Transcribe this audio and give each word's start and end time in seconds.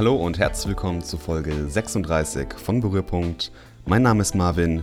Hallo 0.00 0.16
und 0.16 0.38
herzlich 0.38 0.68
willkommen 0.68 1.02
zu 1.02 1.18
Folge 1.18 1.68
36 1.68 2.54
von 2.54 2.80
Berührpunkt. 2.80 3.52
Mein 3.84 4.00
Name 4.00 4.22
ist 4.22 4.34
Marvin. 4.34 4.82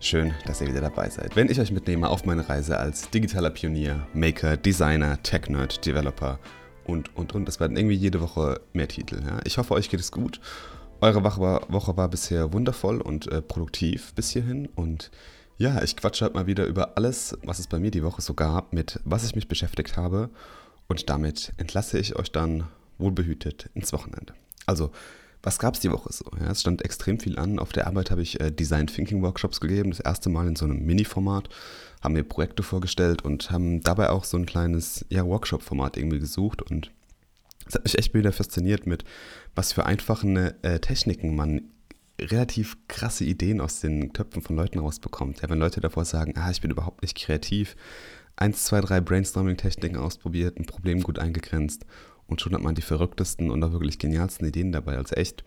Schön, 0.00 0.34
dass 0.44 0.60
ihr 0.60 0.66
wieder 0.66 0.80
dabei 0.80 1.08
seid. 1.08 1.36
Wenn 1.36 1.48
ich 1.48 1.60
euch 1.60 1.70
mitnehme 1.70 2.08
auf 2.08 2.24
meine 2.24 2.48
Reise 2.48 2.76
als 2.76 3.08
digitaler 3.08 3.50
Pionier, 3.50 4.08
Maker, 4.12 4.56
Designer, 4.56 5.22
Tech-Nerd, 5.22 5.86
Developer 5.86 6.40
und, 6.84 7.14
und, 7.14 7.32
und. 7.32 7.48
Es 7.48 7.60
werden 7.60 7.76
irgendwie 7.76 7.94
jede 7.94 8.20
Woche 8.20 8.60
mehr 8.72 8.88
Titel. 8.88 9.22
Ja? 9.24 9.38
Ich 9.44 9.56
hoffe, 9.56 9.72
euch 9.72 9.88
geht 9.88 10.00
es 10.00 10.10
gut. 10.10 10.40
Eure 11.00 11.22
Woche 11.22 11.96
war, 11.96 12.08
bisher 12.08 12.52
wundervoll 12.52 13.00
und 13.00 13.30
äh, 13.30 13.42
produktiv 13.42 14.14
bis 14.14 14.30
hierhin. 14.30 14.66
Und 14.74 15.12
ja, 15.58 15.80
ich 15.84 15.96
quatsche 15.96 16.24
halt 16.24 16.34
mal 16.34 16.48
wieder 16.48 16.66
über 16.66 16.96
alles, 16.96 17.38
was 17.44 17.60
es 17.60 17.68
bei 17.68 17.78
mir 17.78 17.92
die 17.92 18.02
Woche 18.02 18.20
so 18.20 18.34
gab, 18.34 18.72
mit 18.72 18.98
was 19.04 19.24
ich 19.24 19.36
mich 19.36 19.46
beschäftigt 19.46 19.96
habe. 19.96 20.28
Und 20.88 21.08
damit 21.08 21.52
entlasse 21.56 22.00
ich 22.00 22.16
euch 22.16 22.32
dann 22.32 22.64
wohlbehütet 22.98 23.70
ins 23.72 23.92
Wochenende. 23.92 24.34
Also, 24.66 24.90
was 25.42 25.60
gab 25.60 25.74
es 25.74 25.80
die 25.80 25.92
Woche 25.92 26.12
so? 26.12 26.24
Ja, 26.40 26.50
es 26.50 26.60
stand 26.60 26.84
extrem 26.84 27.20
viel 27.20 27.38
an. 27.38 27.60
Auf 27.60 27.72
der 27.72 27.86
Arbeit 27.86 28.10
habe 28.10 28.20
ich 28.20 28.40
äh, 28.40 28.50
Design 28.50 28.88
Thinking 28.88 29.22
Workshops 29.22 29.60
gegeben, 29.60 29.90
das 29.90 30.00
erste 30.00 30.28
Mal 30.28 30.48
in 30.48 30.56
so 30.56 30.64
einem 30.64 30.84
Mini-Format. 30.84 31.48
Haben 32.02 32.14
mir 32.14 32.24
Projekte 32.24 32.64
vorgestellt 32.64 33.24
und 33.24 33.50
haben 33.50 33.80
dabei 33.80 34.10
auch 34.10 34.24
so 34.24 34.36
ein 34.36 34.44
kleines 34.44 35.06
ja, 35.08 35.24
Workshop-Format 35.24 35.96
irgendwie 35.96 36.18
gesucht. 36.18 36.62
Und 36.62 36.90
es 37.66 37.74
hat 37.74 37.84
mich 37.84 37.96
echt 37.96 38.12
wieder 38.12 38.32
fasziniert, 38.32 38.86
mit 38.86 39.04
was 39.54 39.72
für 39.72 39.86
einfachen 39.86 40.36
äh, 40.36 40.80
Techniken 40.80 41.36
man 41.36 41.62
relativ 42.20 42.76
krasse 42.88 43.24
Ideen 43.24 43.60
aus 43.60 43.80
den 43.80 44.12
Köpfen 44.12 44.42
von 44.42 44.56
Leuten 44.56 44.80
rausbekommt. 44.80 45.42
Ja, 45.42 45.50
wenn 45.50 45.58
Leute 45.58 45.80
davor 45.80 46.04
sagen, 46.04 46.34
ah, 46.36 46.50
ich 46.50 46.60
bin 46.60 46.72
überhaupt 46.72 47.02
nicht 47.02 47.16
kreativ, 47.16 47.76
eins, 48.34 48.64
zwei, 48.64 48.80
drei 48.80 49.00
Brainstorming-Techniken 49.00 49.96
ausprobiert, 49.96 50.58
ein 50.58 50.66
Problem 50.66 51.02
gut 51.02 51.18
eingegrenzt 51.20 51.84
und 52.26 52.40
schon 52.40 52.54
hat 52.54 52.62
man 52.62 52.74
die 52.74 52.82
verrücktesten 52.82 53.50
und 53.50 53.62
auch 53.62 53.72
wirklich 53.72 53.98
genialsten 53.98 54.46
Ideen 54.46 54.72
dabei. 54.72 54.96
Also 54.96 55.14
echt 55.14 55.44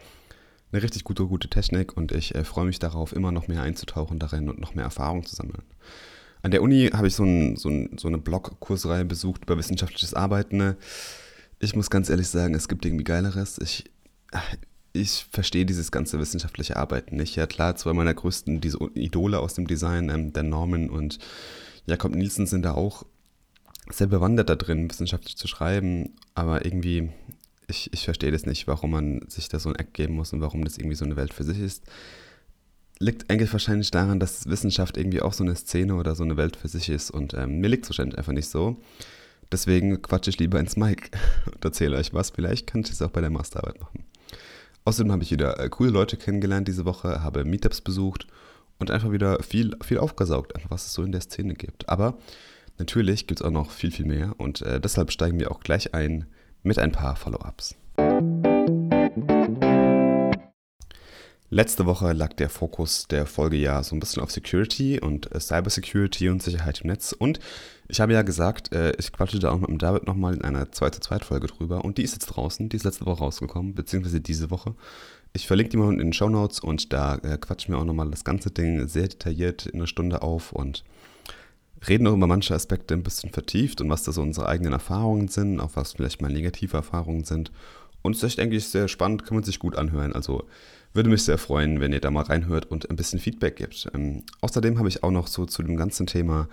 eine 0.71 0.83
richtig 0.83 1.03
gute, 1.03 1.25
gute 1.25 1.49
Technik 1.49 1.97
und 1.97 2.11
ich 2.11 2.35
äh, 2.35 2.43
freue 2.43 2.65
mich 2.65 2.79
darauf, 2.79 3.13
immer 3.13 3.31
noch 3.31 3.47
mehr 3.47 3.63
einzutauchen 3.63 4.19
darin 4.19 4.49
und 4.49 4.59
noch 4.59 4.75
mehr 4.75 4.85
Erfahrung 4.85 5.25
zu 5.25 5.35
sammeln. 5.35 5.63
An 6.41 6.51
der 6.51 6.61
Uni 6.61 6.89
habe 6.93 7.07
ich 7.07 7.15
so, 7.15 7.23
ein, 7.23 7.57
so, 7.57 7.69
ein, 7.69 7.97
so 7.97 8.07
eine 8.07 8.17
Blog-Kursreihe 8.17 9.03
besucht 9.03 9.43
über 9.43 9.57
wissenschaftliches 9.57 10.13
Arbeiten. 10.13 10.77
Ich 11.59 11.75
muss 11.75 11.89
ganz 11.89 12.09
ehrlich 12.09 12.29
sagen, 12.29 12.53
es 12.53 12.69
gibt 12.69 12.85
irgendwie 12.85 13.03
Geileres. 13.03 13.59
Ich, 13.61 13.91
ich 14.93 15.27
verstehe 15.31 15.65
dieses 15.65 15.91
ganze 15.91 16.17
wissenschaftliche 16.17 16.77
Arbeiten 16.77 17.17
nicht. 17.17 17.35
Ja, 17.35 17.45
klar, 17.45 17.75
zwei 17.75 17.91
meiner 17.91 18.13
größten 18.13 18.61
diese 18.61 18.77
Idole 18.93 19.39
aus 19.39 19.55
dem 19.55 19.67
Design, 19.67 20.09
ähm, 20.09 20.31
der 20.31 20.43
Norman 20.43 20.89
und 20.89 21.19
Jakob 21.85 22.15
Nielsen 22.15 22.45
sind 22.45 22.63
da 22.63 22.73
auch 22.73 23.05
sehr 23.91 24.07
bewandert 24.07 24.49
da 24.49 24.55
drin, 24.55 24.89
wissenschaftlich 24.89 25.35
zu 25.35 25.47
schreiben, 25.47 26.15
aber 26.35 26.65
irgendwie, 26.65 27.09
ich, 27.67 27.91
ich 27.93 28.05
verstehe 28.05 28.31
das 28.31 28.45
nicht, 28.45 28.67
warum 28.67 28.91
man 28.91 29.27
sich 29.27 29.49
da 29.49 29.59
so 29.59 29.69
ein 29.69 29.75
Eck 29.75 29.93
geben 29.93 30.15
muss 30.15 30.33
und 30.33 30.41
warum 30.41 30.63
das 30.63 30.77
irgendwie 30.77 30.95
so 30.95 31.05
eine 31.05 31.15
Welt 31.15 31.33
für 31.33 31.43
sich 31.43 31.59
ist. 31.59 31.83
Liegt 32.99 33.29
eigentlich 33.29 33.51
wahrscheinlich 33.51 33.91
daran, 33.91 34.19
dass 34.19 34.49
Wissenschaft 34.49 34.97
irgendwie 34.97 35.21
auch 35.21 35.33
so 35.33 35.43
eine 35.43 35.55
Szene 35.55 35.95
oder 35.95 36.15
so 36.15 36.23
eine 36.23 36.37
Welt 36.37 36.55
für 36.55 36.67
sich 36.67 36.89
ist 36.89 37.11
und 37.11 37.33
ähm, 37.33 37.59
mir 37.59 37.69
liegt 37.69 37.85
es 37.85 37.89
wahrscheinlich 37.89 38.17
einfach 38.17 38.33
nicht 38.33 38.49
so. 38.49 38.81
Deswegen 39.51 40.01
quatsche 40.01 40.29
ich 40.29 40.39
lieber 40.39 40.59
ins 40.59 40.75
Mic 40.75 41.09
und 41.45 41.63
erzähle 41.63 41.97
euch 41.97 42.13
was. 42.13 42.29
Vielleicht 42.29 42.67
kann 42.67 42.81
ich 42.81 42.91
es 42.91 43.01
auch 43.01 43.09
bei 43.09 43.21
der 43.21 43.29
Masterarbeit 43.29 43.79
machen. 43.79 44.03
Außerdem 44.85 45.11
habe 45.11 45.23
ich 45.23 45.31
wieder 45.31 45.59
äh, 45.59 45.69
coole 45.69 45.91
Leute 45.91 46.17
kennengelernt 46.17 46.67
diese 46.67 46.85
Woche, 46.85 47.23
habe 47.23 47.45
Meetups 47.45 47.81
besucht 47.81 48.27
und 48.79 48.91
einfach 48.91 49.11
wieder 49.11 49.41
viel, 49.43 49.75
viel 49.83 49.97
aufgesaugt, 49.97 50.55
einfach 50.55 50.71
was 50.71 50.85
es 50.85 50.93
so 50.93 51.03
in 51.03 51.11
der 51.11 51.21
Szene 51.21 51.53
gibt. 51.53 51.89
Aber 51.89 52.17
Natürlich 52.79 53.27
gibt 53.27 53.41
es 53.41 53.45
auch 53.45 53.51
noch 53.51 53.71
viel, 53.71 53.91
viel 53.91 54.05
mehr 54.05 54.33
und 54.37 54.61
äh, 54.61 54.79
deshalb 54.79 55.11
steigen 55.11 55.37
wir 55.37 55.51
auch 55.51 55.59
gleich 55.59 55.93
ein 55.93 56.25
mit 56.63 56.79
ein 56.79 56.93
paar 56.93 57.17
Follow-ups. 57.17 57.75
Letzte 61.51 61.85
Woche 61.85 62.13
lag 62.13 62.33
der 62.33 62.47
Fokus 62.47 63.07
der 63.09 63.25
Folge 63.25 63.57
ja 63.57 63.83
so 63.83 63.95
ein 63.95 63.99
bisschen 63.99 64.23
auf 64.23 64.31
Security 64.31 64.99
und 64.99 65.29
äh, 65.35 65.41
Cybersecurity 65.41 66.29
und 66.29 66.41
Sicherheit 66.41 66.81
im 66.81 66.87
Netz. 66.87 67.11
Und 67.11 67.39
ich 67.89 67.99
habe 67.99 68.13
ja 68.13 68.21
gesagt, 68.21 68.71
äh, 68.71 68.93
ich 68.97 69.11
quatsche 69.11 69.39
da 69.39 69.51
auch 69.51 69.59
mit 69.59 69.67
dem 69.67 69.77
David 69.77 70.07
nochmal 70.07 70.35
in 70.35 70.43
einer 70.43 70.71
2 70.71 70.91
zu 70.91 71.01
2 71.01 71.19
Folge 71.19 71.47
drüber. 71.47 71.83
Und 71.83 71.97
die 71.97 72.03
ist 72.03 72.13
jetzt 72.13 72.27
draußen, 72.27 72.69
die 72.69 72.77
ist 72.77 72.85
letzte 72.85 73.05
Woche 73.05 73.19
rausgekommen, 73.19 73.75
beziehungsweise 73.75 74.21
diese 74.21 74.51
Woche. 74.51 74.75
Ich 75.33 75.47
verlinke 75.47 75.71
die 75.71 75.77
mal 75.77 75.91
in 75.91 75.97
den 75.97 76.13
Show 76.13 76.29
Notes 76.29 76.61
und 76.61 76.93
da 76.93 77.15
äh, 77.15 77.37
quatschen 77.37 77.73
wir 77.73 77.79
auch 77.79 77.85
nochmal 77.85 78.09
das 78.09 78.23
ganze 78.23 78.51
Ding 78.51 78.87
sehr 78.87 79.09
detailliert 79.09 79.65
in 79.65 79.79
einer 79.79 79.87
Stunde 79.87 80.21
auf 80.21 80.53
und 80.53 80.85
reden 81.87 82.07
auch 82.07 82.13
über 82.13 82.27
manche 82.27 82.53
Aspekte 82.53 82.93
ein 82.93 83.03
bisschen 83.03 83.31
vertieft 83.31 83.81
und 83.81 83.89
was 83.89 84.03
da 84.03 84.11
so 84.11 84.21
unsere 84.21 84.47
eigenen 84.47 84.73
Erfahrungen 84.73 85.27
sind, 85.27 85.59
auch 85.59 85.71
was 85.75 85.93
vielleicht 85.93 86.21
mal 86.21 86.31
negative 86.31 86.77
Erfahrungen 86.77 87.23
sind. 87.23 87.51
Und 88.01 88.15
es 88.15 88.23
ist 88.23 88.31
echt 88.31 88.39
eigentlich 88.39 88.67
sehr 88.67 88.87
spannend, 88.87 89.25
kann 89.25 89.35
man 89.35 89.43
sich 89.43 89.59
gut 89.59 89.75
anhören. 89.75 90.13
Also 90.13 90.45
würde 90.93 91.09
mich 91.09 91.23
sehr 91.23 91.37
freuen, 91.37 91.79
wenn 91.79 91.93
ihr 91.93 91.99
da 91.99 92.11
mal 92.11 92.23
reinhört 92.23 92.65
und 92.65 92.89
ein 92.89 92.95
bisschen 92.95 93.19
Feedback 93.19 93.57
gibt. 93.57 93.89
Ähm, 93.93 94.23
außerdem 94.41 94.77
habe 94.77 94.89
ich 94.89 95.03
auch 95.03 95.11
noch 95.11 95.27
so 95.27 95.45
zu 95.45 95.61
dem 95.63 95.77
ganzen 95.77 96.07
Thema 96.07 96.47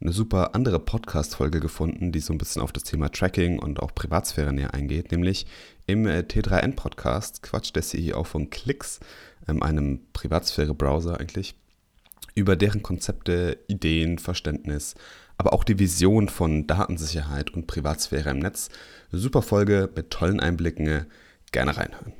eine 0.00 0.12
super 0.12 0.54
andere 0.54 0.80
Podcast-Folge 0.80 1.60
gefunden, 1.60 2.10
die 2.10 2.20
so 2.20 2.32
ein 2.32 2.38
bisschen 2.38 2.62
auf 2.62 2.72
das 2.72 2.82
Thema 2.82 3.10
Tracking 3.10 3.58
und 3.58 3.80
auch 3.80 3.94
Privatsphäre 3.94 4.52
näher 4.52 4.74
eingeht, 4.74 5.12
nämlich 5.12 5.46
im 5.86 6.06
äh, 6.06 6.20
T3N-Podcast 6.20 7.42
Quatsch 7.42 7.72
der 7.74 7.82
CEO 7.82 8.24
von 8.24 8.50
Klicks, 8.50 8.98
ähm, 9.46 9.62
einem 9.62 10.00
Privatsphäre-Browser 10.12 11.20
eigentlich 11.20 11.54
über 12.34 12.56
deren 12.56 12.82
Konzepte, 12.82 13.58
Ideen, 13.68 14.18
Verständnis, 14.18 14.94
aber 15.38 15.52
auch 15.52 15.64
die 15.64 15.78
Vision 15.78 16.28
von 16.28 16.66
Datensicherheit 16.66 17.50
und 17.50 17.66
Privatsphäre 17.66 18.30
im 18.30 18.38
Netz. 18.38 18.68
Super 19.10 19.42
Folge 19.42 19.90
mit 19.94 20.10
tollen 20.10 20.40
Einblicken. 20.40 21.06
Gerne 21.50 21.76
reinhören. 21.76 22.12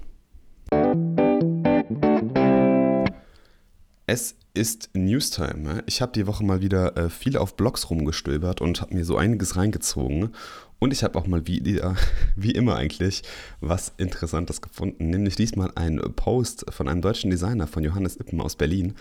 Es 4.06 4.34
ist 4.55 4.91
Newstime. 4.93 5.83
Ich 5.87 6.03
habe 6.03 6.12
die 6.12 6.27
Woche 6.27 6.44
mal 6.44 6.61
wieder 6.61 6.97
äh, 6.97 7.09
viel 7.09 7.39
auf 7.39 7.56
Blogs 7.56 7.89
rumgestöbert 7.89 8.61
und 8.61 8.81
habe 8.81 8.94
mir 8.94 9.05
so 9.05 9.17
einiges 9.17 9.56
reingezogen. 9.56 10.34
Und 10.79 10.93
ich 10.93 11.05
habe 11.05 11.19
auch 11.19 11.27
mal 11.27 11.47
wieder, 11.47 11.97
wie 12.37 12.50
immer 12.50 12.77
eigentlich, 12.77 13.23
was 13.61 13.93
Interessantes 13.97 14.61
gefunden. 14.61 15.09
Nämlich 15.09 15.37
diesmal 15.37 15.71
ein 15.77 16.00
Post 16.17 16.67
von 16.71 16.89
einem 16.89 17.00
deutschen 17.00 17.31
Designer, 17.31 17.67
von 17.67 17.84
Johannes 17.84 18.17
Ippen 18.17 18.41
aus 18.41 18.56
Berlin, 18.56 18.94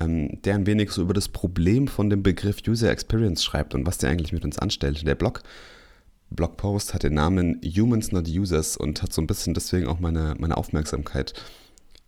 ähm, 0.00 0.40
der 0.42 0.54
ein 0.54 0.66
wenig 0.66 0.90
so 0.90 1.02
über 1.02 1.14
das 1.14 1.28
Problem 1.28 1.88
von 1.88 2.10
dem 2.10 2.22
Begriff 2.22 2.58
User 2.66 2.90
Experience 2.90 3.44
schreibt 3.44 3.74
und 3.74 3.86
was 3.86 3.98
der 3.98 4.10
eigentlich 4.10 4.32
mit 4.32 4.44
uns 4.44 4.58
anstellt. 4.58 5.06
Der 5.06 5.14
Blog, 5.14 5.42
Blogpost 6.30 6.94
hat 6.94 7.02
den 7.02 7.14
Namen 7.14 7.60
Humans 7.64 8.12
Not 8.12 8.28
Users 8.28 8.76
und 8.76 9.02
hat 9.02 9.12
so 9.12 9.20
ein 9.20 9.26
bisschen 9.26 9.54
deswegen 9.54 9.86
auch 9.86 10.00
meine, 10.00 10.34
meine 10.38 10.56
Aufmerksamkeit 10.56 11.34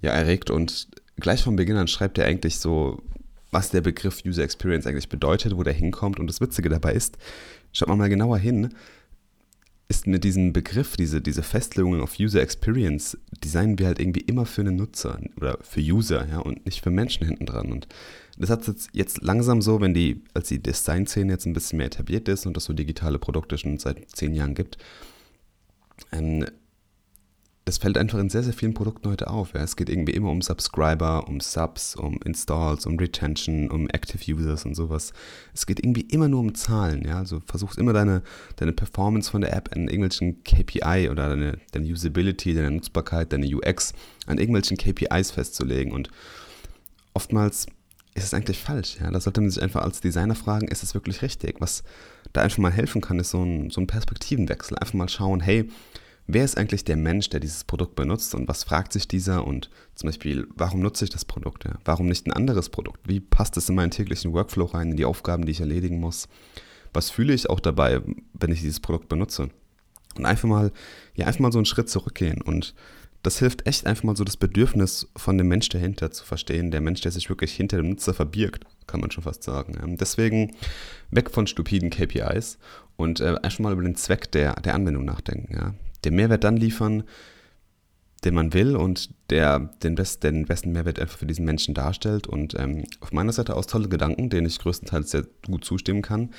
ja, 0.02 0.12
erregt. 0.12 0.50
Und 0.50 0.88
gleich 1.18 1.42
von 1.42 1.56
Beginn 1.56 1.76
an 1.76 1.88
schreibt 1.88 2.18
er 2.18 2.26
eigentlich 2.26 2.58
so, 2.58 3.02
was 3.50 3.70
der 3.70 3.80
Begriff 3.80 4.22
User 4.24 4.44
Experience 4.44 4.86
eigentlich 4.86 5.08
bedeutet, 5.08 5.56
wo 5.56 5.62
der 5.62 5.72
hinkommt. 5.72 6.20
Und 6.20 6.26
das 6.28 6.40
Witzige 6.40 6.68
dabei 6.68 6.92
ist, 6.92 7.18
schaut 7.72 7.88
mal 7.88 7.96
mal 7.96 8.08
genauer 8.08 8.38
hin, 8.38 8.74
ist 9.90 10.06
mit 10.06 10.22
diesem 10.22 10.52
Begriff, 10.52 10.96
diese, 10.96 11.20
diese 11.20 11.42
Festlegungen 11.42 12.00
auf 12.00 12.18
User 12.20 12.40
Experience, 12.40 13.18
designen 13.42 13.76
wir 13.80 13.88
halt 13.88 13.98
irgendwie 13.98 14.20
immer 14.20 14.46
für 14.46 14.60
einen 14.60 14.76
Nutzer 14.76 15.18
oder 15.36 15.58
für 15.62 15.80
User, 15.80 16.28
ja, 16.28 16.38
und 16.38 16.64
nicht 16.64 16.80
für 16.80 16.92
Menschen 16.92 17.26
hinten 17.26 17.44
dran. 17.44 17.72
Und 17.72 17.88
das 18.38 18.50
hat 18.50 18.68
jetzt, 18.68 18.90
jetzt 18.92 19.20
langsam 19.20 19.60
so, 19.60 19.80
wenn 19.80 19.92
die, 19.92 20.22
als 20.32 20.46
die 20.46 20.62
Design-Szene 20.62 21.32
jetzt 21.32 21.44
ein 21.44 21.54
bisschen 21.54 21.78
mehr 21.78 21.88
etabliert 21.88 22.28
ist 22.28 22.46
und 22.46 22.56
es 22.56 22.64
so 22.64 22.72
digitale 22.72 23.18
Produkte 23.18 23.58
schon 23.58 23.78
seit 23.78 24.08
zehn 24.10 24.32
Jahren 24.32 24.54
gibt, 24.54 24.78
ähm, 26.12 26.46
das 27.70 27.78
fällt 27.78 27.96
einfach 27.98 28.18
in 28.18 28.28
sehr, 28.28 28.42
sehr 28.42 28.52
vielen 28.52 28.74
Produkten 28.74 29.08
heute 29.08 29.30
auf. 29.30 29.54
Ja. 29.54 29.62
Es 29.62 29.76
geht 29.76 29.88
irgendwie 29.88 30.10
immer 30.10 30.30
um 30.30 30.42
Subscriber, 30.42 31.28
um 31.28 31.38
Subs, 31.38 31.94
um 31.94 32.18
Installs, 32.24 32.84
um 32.84 32.98
Retention, 32.98 33.70
um 33.70 33.88
Active 33.90 34.34
Users 34.34 34.64
und 34.64 34.74
sowas. 34.74 35.12
Es 35.54 35.66
geht 35.66 35.78
irgendwie 35.78 36.00
immer 36.00 36.26
nur 36.26 36.40
um 36.40 36.56
Zahlen. 36.56 37.06
Ja. 37.06 37.18
Also 37.18 37.40
versuchst 37.46 37.78
immer 37.78 37.92
deine, 37.92 38.22
deine 38.56 38.72
Performance 38.72 39.30
von 39.30 39.40
der 39.40 39.56
App 39.56 39.70
an 39.72 39.82
irgendwelchen 39.82 40.42
KPI 40.42 41.10
oder 41.10 41.28
deine, 41.28 41.58
deine 41.70 41.86
Usability, 41.86 42.54
deine 42.54 42.72
Nutzbarkeit, 42.72 43.32
deine 43.32 43.46
UX 43.46 43.92
an 44.26 44.38
irgendwelchen 44.38 44.76
KPIs 44.76 45.30
festzulegen. 45.30 45.92
Und 45.92 46.10
oftmals 47.14 47.66
ist 48.14 48.24
es 48.24 48.34
eigentlich 48.34 48.58
falsch. 48.58 48.96
Ja. 49.00 49.12
Da 49.12 49.20
sollte 49.20 49.42
man 49.42 49.50
sich 49.50 49.62
einfach 49.62 49.82
als 49.82 50.00
Designer 50.00 50.34
fragen, 50.34 50.66
ist 50.66 50.82
es 50.82 50.94
wirklich 50.94 51.22
richtig? 51.22 51.60
Was 51.60 51.84
da 52.32 52.40
einfach 52.40 52.58
mal 52.58 52.72
helfen 52.72 53.00
kann, 53.00 53.20
ist 53.20 53.30
so 53.30 53.44
ein, 53.44 53.70
so 53.70 53.80
ein 53.80 53.86
Perspektivenwechsel. 53.86 54.76
Einfach 54.76 54.94
mal 54.94 55.08
schauen, 55.08 55.38
hey, 55.38 55.68
wer 56.34 56.44
ist 56.44 56.56
eigentlich 56.56 56.84
der 56.84 56.96
Mensch, 56.96 57.28
der 57.28 57.40
dieses 57.40 57.64
Produkt 57.64 57.94
benutzt 57.96 58.34
und 58.34 58.48
was 58.48 58.64
fragt 58.64 58.92
sich 58.92 59.08
dieser 59.08 59.46
und 59.46 59.70
zum 59.94 60.08
Beispiel, 60.08 60.46
warum 60.54 60.80
nutze 60.80 61.04
ich 61.04 61.10
das 61.10 61.24
Produkt? 61.24 61.64
Warum 61.84 62.06
nicht 62.06 62.26
ein 62.26 62.32
anderes 62.32 62.68
Produkt? 62.68 63.00
Wie 63.08 63.20
passt 63.20 63.56
es 63.56 63.68
in 63.68 63.74
meinen 63.74 63.90
täglichen 63.90 64.32
Workflow 64.32 64.66
rein, 64.66 64.92
in 64.92 64.96
die 64.96 65.04
Aufgaben, 65.04 65.44
die 65.44 65.52
ich 65.52 65.60
erledigen 65.60 66.00
muss? 66.00 66.28
Was 66.92 67.10
fühle 67.10 67.32
ich 67.32 67.48
auch 67.48 67.60
dabei, 67.60 68.00
wenn 68.32 68.52
ich 68.52 68.60
dieses 68.60 68.80
Produkt 68.80 69.08
benutze? 69.08 69.50
Und 70.16 70.26
einfach 70.26 70.48
mal, 70.48 70.72
ja, 71.14 71.26
einfach 71.26 71.40
mal 71.40 71.52
so 71.52 71.58
einen 71.58 71.66
Schritt 71.66 71.88
zurückgehen 71.88 72.42
und 72.42 72.74
das 73.22 73.38
hilft 73.38 73.66
echt 73.66 73.86
einfach 73.86 74.04
mal 74.04 74.16
so 74.16 74.24
das 74.24 74.38
Bedürfnis 74.38 75.06
von 75.14 75.36
dem 75.36 75.48
Mensch 75.48 75.68
dahinter 75.68 76.10
zu 76.10 76.24
verstehen, 76.24 76.70
der 76.70 76.80
Mensch, 76.80 77.02
der 77.02 77.12
sich 77.12 77.28
wirklich 77.28 77.52
hinter 77.52 77.76
dem 77.76 77.90
Nutzer 77.90 78.14
verbirgt, 78.14 78.64
kann 78.86 79.00
man 79.00 79.10
schon 79.10 79.24
fast 79.24 79.42
sagen. 79.42 79.98
Deswegen 80.00 80.56
weg 81.10 81.30
von 81.30 81.46
stupiden 81.46 81.90
KPIs 81.90 82.58
und 82.96 83.20
äh, 83.20 83.36
einfach 83.42 83.58
mal 83.58 83.74
über 83.74 83.82
den 83.82 83.94
Zweck 83.94 84.32
der, 84.32 84.54
der 84.62 84.74
Anwendung 84.74 85.04
nachdenken. 85.04 85.54
Ja 85.54 85.74
der 86.04 86.12
Mehrwert 86.12 86.44
dann 86.44 86.56
liefern, 86.56 87.04
den 88.24 88.34
man 88.34 88.52
will 88.52 88.76
und 88.76 89.10
der 89.30 89.58
den, 89.82 89.94
best, 89.94 90.22
den 90.22 90.44
besten 90.44 90.72
Mehrwert 90.72 90.98
einfach 90.98 91.18
für 91.18 91.26
diesen 91.26 91.44
Menschen 91.44 91.74
darstellt. 91.74 92.26
Und 92.26 92.54
ähm, 92.58 92.84
auf 93.00 93.12
meiner 93.12 93.32
Seite 93.32 93.56
aus 93.56 93.66
tolle 93.66 93.88
Gedanken, 93.88 94.28
denen 94.28 94.46
ich 94.46 94.58
größtenteils 94.58 95.10
sehr 95.10 95.24
gut 95.46 95.64
zustimmen 95.64 96.02
kann. 96.02 96.30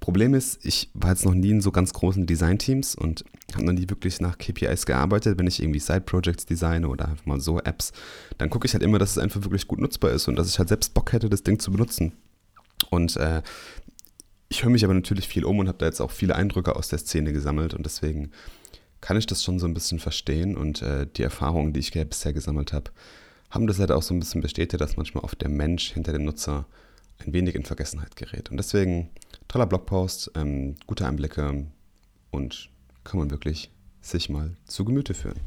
Problem 0.00 0.34
ist, 0.34 0.64
ich 0.64 0.90
war 0.94 1.10
jetzt 1.10 1.24
noch 1.24 1.34
nie 1.34 1.50
in 1.50 1.60
so 1.60 1.72
ganz 1.72 1.92
großen 1.92 2.26
Designteams 2.26 2.94
und 2.94 3.24
habe 3.54 3.64
noch 3.64 3.72
nie 3.72 3.88
wirklich 3.88 4.20
nach 4.20 4.38
KPIs 4.38 4.86
gearbeitet. 4.86 5.38
Wenn 5.38 5.46
ich 5.46 5.60
irgendwie 5.60 5.80
Side-Projects 5.80 6.46
designe 6.46 6.88
oder 6.88 7.08
einfach 7.08 7.26
mal 7.26 7.40
so 7.40 7.58
Apps, 7.60 7.92
dann 8.38 8.50
gucke 8.50 8.66
ich 8.66 8.74
halt 8.74 8.82
immer, 8.82 8.98
dass 8.98 9.12
es 9.12 9.18
einfach 9.18 9.42
wirklich 9.42 9.66
gut 9.66 9.80
nutzbar 9.80 10.12
ist 10.12 10.28
und 10.28 10.36
dass 10.36 10.48
ich 10.48 10.58
halt 10.58 10.68
selbst 10.68 10.94
Bock 10.94 11.12
hätte, 11.12 11.28
das 11.28 11.42
Ding 11.42 11.58
zu 11.58 11.72
benutzen. 11.72 12.12
Und 12.90 13.16
äh, 13.16 13.42
ich 14.48 14.62
höre 14.62 14.70
mich 14.70 14.84
aber 14.84 14.94
natürlich 14.94 15.28
viel 15.28 15.44
um 15.44 15.58
und 15.58 15.68
habe 15.68 15.78
da 15.78 15.86
jetzt 15.86 16.00
auch 16.00 16.12
viele 16.12 16.36
Eindrücke 16.36 16.76
aus 16.76 16.88
der 16.88 16.98
Szene 16.98 17.32
gesammelt 17.32 17.74
und 17.74 17.84
deswegen 17.84 18.30
kann 19.00 19.16
ich 19.16 19.26
das 19.26 19.44
schon 19.44 19.58
so 19.58 19.66
ein 19.66 19.74
bisschen 19.74 19.98
verstehen 19.98 20.56
und 20.56 20.82
äh, 20.82 21.06
die 21.06 21.22
Erfahrungen, 21.22 21.72
die 21.72 21.80
ich 21.80 21.92
bisher 21.92 22.32
gesammelt 22.32 22.72
habe, 22.72 22.90
haben 23.50 23.66
das 23.66 23.78
halt 23.78 23.92
auch 23.92 24.02
so 24.02 24.14
ein 24.14 24.20
bisschen 24.20 24.40
bestätigt, 24.40 24.80
dass 24.80 24.96
manchmal 24.96 25.24
oft 25.24 25.40
der 25.40 25.48
Mensch 25.48 25.92
hinter 25.92 26.12
dem 26.12 26.24
Nutzer 26.24 26.66
ein 27.18 27.32
wenig 27.32 27.54
in 27.54 27.64
Vergessenheit 27.64 28.16
gerät. 28.16 28.50
Und 28.50 28.56
deswegen 28.56 29.10
toller 29.48 29.66
Blogpost, 29.66 30.32
ähm, 30.34 30.76
gute 30.86 31.06
Einblicke 31.06 31.66
und 32.30 32.70
kann 33.04 33.18
man 33.18 33.30
wirklich 33.30 33.70
sich 34.00 34.28
mal 34.28 34.56
zu 34.66 34.84
Gemüte 34.84 35.14
führen. 35.14 35.40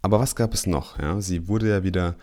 Aber 0.00 0.18
was 0.18 0.34
gab 0.34 0.54
es 0.54 0.66
noch? 0.66 0.98
Ja, 0.98 1.20
sie 1.20 1.48
wurde 1.48 1.68
ja 1.68 1.84
wieder 1.84 2.16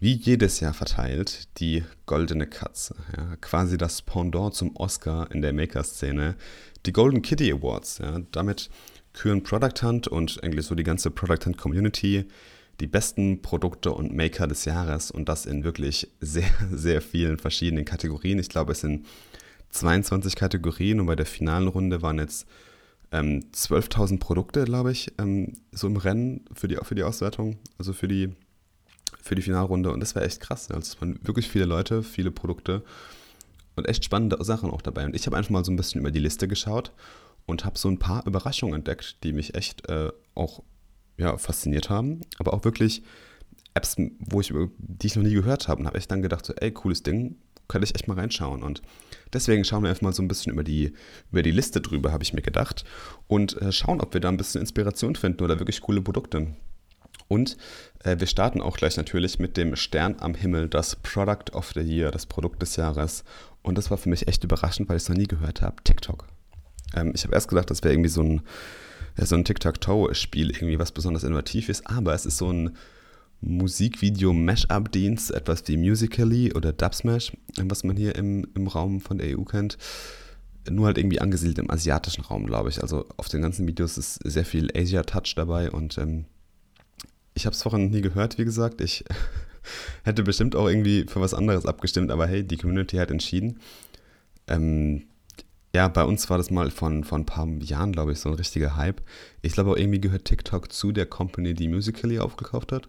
wie 0.00 0.14
jedes 0.14 0.60
Jahr 0.60 0.74
verteilt, 0.74 1.48
die 1.58 1.84
Goldene 2.06 2.46
Katze. 2.46 2.94
Ja, 3.16 3.36
quasi 3.36 3.78
das 3.78 4.02
Pendant 4.02 4.54
zum 4.54 4.76
Oscar 4.76 5.30
in 5.30 5.42
der 5.42 5.52
Maker-Szene. 5.52 6.36
Die 6.86 6.92
Golden 6.92 7.22
Kitty 7.22 7.52
Awards. 7.52 7.98
Ja, 7.98 8.20
damit 8.32 8.70
küren 9.14 9.42
Product 9.42 9.82
Hunt 9.82 10.08
und 10.08 10.42
eigentlich 10.44 10.66
so 10.66 10.74
die 10.74 10.84
ganze 10.84 11.10
Product 11.10 11.46
Hunt 11.46 11.56
Community 11.56 12.26
die 12.80 12.86
besten 12.86 13.40
Produkte 13.42 13.92
und 13.92 14.14
Maker 14.14 14.46
des 14.46 14.64
Jahres 14.64 15.10
und 15.10 15.28
das 15.28 15.46
in 15.46 15.64
wirklich 15.64 16.10
sehr, 16.20 16.50
sehr 16.72 17.00
vielen 17.00 17.38
verschiedenen 17.38 17.84
Kategorien. 17.84 18.38
Ich 18.38 18.48
glaube, 18.48 18.72
es 18.72 18.80
sind 18.80 19.06
22 19.70 20.36
Kategorien 20.36 21.00
und 21.00 21.06
bei 21.06 21.16
der 21.16 21.26
finalen 21.26 21.68
Runde 21.68 22.02
waren 22.02 22.18
jetzt 22.18 22.46
ähm, 23.12 23.44
12.000 23.52 24.18
Produkte, 24.18 24.64
glaube 24.64 24.92
ich, 24.92 25.12
ähm, 25.18 25.54
so 25.72 25.86
im 25.86 25.96
Rennen 25.96 26.44
für 26.52 26.68
die, 26.68 26.76
für 26.82 26.94
die 26.94 27.02
Auswertung, 27.02 27.58
also 27.78 27.92
für 27.92 28.08
die, 28.08 28.34
für 29.20 29.34
die 29.34 29.42
Finalrunde 29.42 29.92
und 29.92 30.00
das 30.00 30.14
war 30.14 30.22
echt 30.22 30.40
krass. 30.40 30.70
Also 30.70 30.80
es 30.80 31.00
waren 31.00 31.18
wirklich 31.22 31.48
viele 31.48 31.64
Leute, 31.64 32.02
viele 32.02 32.30
Produkte 32.30 32.82
und 33.76 33.88
echt 33.88 34.04
spannende 34.04 34.42
Sachen 34.44 34.70
auch 34.70 34.82
dabei. 34.82 35.04
Und 35.04 35.16
ich 35.16 35.26
habe 35.26 35.36
einfach 35.36 35.50
mal 35.50 35.64
so 35.64 35.72
ein 35.72 35.76
bisschen 35.76 36.00
über 36.00 36.10
die 36.10 36.20
Liste 36.20 36.46
geschaut 36.46 36.92
und 37.46 37.64
habe 37.64 37.78
so 37.78 37.88
ein 37.88 37.98
paar 37.98 38.26
Überraschungen 38.26 38.74
entdeckt, 38.74 39.22
die 39.22 39.32
mich 39.32 39.54
echt 39.54 39.88
äh, 39.88 40.10
auch 40.34 40.62
ja, 41.16 41.36
fasziniert 41.38 41.90
haben, 41.90 42.20
aber 42.38 42.54
auch 42.54 42.64
wirklich 42.64 43.02
Apps, 43.74 43.96
wo 44.18 44.40
ich, 44.40 44.52
die 44.78 45.06
ich 45.06 45.16
noch 45.16 45.22
nie 45.22 45.34
gehört 45.34 45.68
habe 45.68 45.80
und 45.80 45.86
habe 45.86 45.98
echt 45.98 46.10
dann 46.10 46.22
gedacht, 46.22 46.46
so, 46.46 46.54
ey, 46.54 46.70
cooles 46.70 47.02
Ding, 47.02 47.36
könnte 47.68 47.86
ich 47.86 47.94
echt 47.94 48.08
mal 48.08 48.18
reinschauen. 48.18 48.62
Und 48.62 48.82
deswegen 49.32 49.64
schauen 49.64 49.82
wir 49.82 49.90
einfach 49.90 50.02
mal 50.02 50.12
so 50.12 50.22
ein 50.22 50.28
bisschen 50.28 50.52
über 50.52 50.64
die, 50.64 50.92
über 51.30 51.42
die 51.42 51.50
Liste 51.50 51.80
drüber, 51.80 52.12
habe 52.12 52.22
ich 52.22 52.32
mir 52.32 52.42
gedacht. 52.42 52.84
Und 53.26 53.60
äh, 53.60 53.72
schauen, 53.72 54.00
ob 54.00 54.14
wir 54.14 54.20
da 54.20 54.28
ein 54.28 54.36
bisschen 54.36 54.60
Inspiration 54.60 55.16
finden 55.16 55.42
oder 55.42 55.58
wirklich 55.58 55.80
coole 55.80 56.02
Produkte. 56.02 56.54
Und 57.26 57.56
äh, 58.04 58.18
wir 58.18 58.26
starten 58.26 58.60
auch 58.60 58.76
gleich 58.76 58.96
natürlich 58.96 59.38
mit 59.38 59.56
dem 59.56 59.76
Stern 59.76 60.16
am 60.20 60.34
Himmel, 60.34 60.68
das 60.68 60.96
Product 60.96 61.52
of 61.52 61.72
the 61.74 61.80
Year, 61.80 62.10
das 62.10 62.26
Produkt 62.26 62.60
des 62.62 62.76
Jahres. 62.76 63.24
Und 63.62 63.78
das 63.78 63.90
war 63.90 63.98
für 63.98 64.10
mich 64.10 64.28
echt 64.28 64.44
überraschend, 64.44 64.88
weil 64.88 64.98
ich 64.98 65.04
es 65.04 65.08
noch 65.08 65.16
nie 65.16 65.26
gehört 65.26 65.62
habe. 65.62 65.76
TikTok. 65.84 66.33
Ähm, 66.94 67.12
ich 67.14 67.24
habe 67.24 67.34
erst 67.34 67.48
gedacht, 67.48 67.70
das 67.70 67.82
wäre 67.82 67.94
irgendwie 67.94 68.10
so 68.10 68.22
ein, 68.22 68.42
ja, 69.18 69.26
so 69.26 69.34
ein 69.34 69.44
Tic-Tac-Toe-Spiel, 69.44 70.50
irgendwie 70.50 70.78
was 70.78 70.92
besonders 70.92 71.24
innovativ 71.24 71.68
ist, 71.68 71.86
aber 71.86 72.14
es 72.14 72.26
ist 72.26 72.38
so 72.38 72.50
ein 72.52 72.76
Musikvideo-Mash-Up-Dienst, 73.40 75.30
etwas 75.32 75.66
wie 75.68 75.76
Musically 75.76 76.52
oder 76.54 76.72
Dubsmash, 76.72 77.32
was 77.62 77.84
man 77.84 77.96
hier 77.96 78.16
im, 78.16 78.46
im 78.54 78.66
Raum 78.66 79.00
von 79.00 79.18
der 79.18 79.38
EU 79.38 79.42
kennt. 79.44 79.76
Nur 80.68 80.86
halt 80.86 80.96
irgendwie 80.96 81.20
angesiedelt 81.20 81.58
im 81.58 81.70
asiatischen 81.70 82.22
Raum, 82.22 82.46
glaube 82.46 82.70
ich. 82.70 82.80
Also 82.80 83.04
auf 83.18 83.28
den 83.28 83.42
ganzen 83.42 83.66
Videos 83.66 83.98
ist 83.98 84.14
sehr 84.24 84.46
viel 84.46 84.70
Asia-Touch 84.74 85.34
dabei 85.36 85.70
und 85.70 85.98
ähm, 85.98 86.24
ich 87.34 87.44
habe 87.46 87.54
es 87.54 87.62
vorhin 87.62 87.90
nie 87.90 88.00
gehört, 88.00 88.38
wie 88.38 88.44
gesagt. 88.44 88.80
Ich 88.80 89.04
hätte 90.04 90.22
bestimmt 90.22 90.56
auch 90.56 90.68
irgendwie 90.68 91.04
für 91.06 91.20
was 91.20 91.34
anderes 91.34 91.66
abgestimmt, 91.66 92.10
aber 92.10 92.26
hey, 92.26 92.44
die 92.44 92.56
Community 92.56 92.96
hat 92.96 93.10
entschieden. 93.10 93.60
Ähm, 94.46 95.04
ja, 95.74 95.88
bei 95.88 96.04
uns 96.04 96.30
war 96.30 96.38
das 96.38 96.52
mal 96.52 96.70
von, 96.70 97.02
von 97.02 97.22
ein 97.22 97.26
paar 97.26 97.48
Jahren, 97.58 97.90
glaube 97.90 98.12
ich, 98.12 98.20
so 98.20 98.28
ein 98.28 98.36
richtiger 98.36 98.76
Hype. 98.76 99.02
Ich 99.42 99.54
glaube 99.54 99.72
auch 99.72 99.76
irgendwie 99.76 100.00
gehört 100.00 100.24
TikTok 100.24 100.72
zu 100.72 100.92
der 100.92 101.06
Company, 101.06 101.52
die 101.52 101.66
Musically 101.66 102.20
aufgekauft 102.20 102.70
hat. 102.70 102.88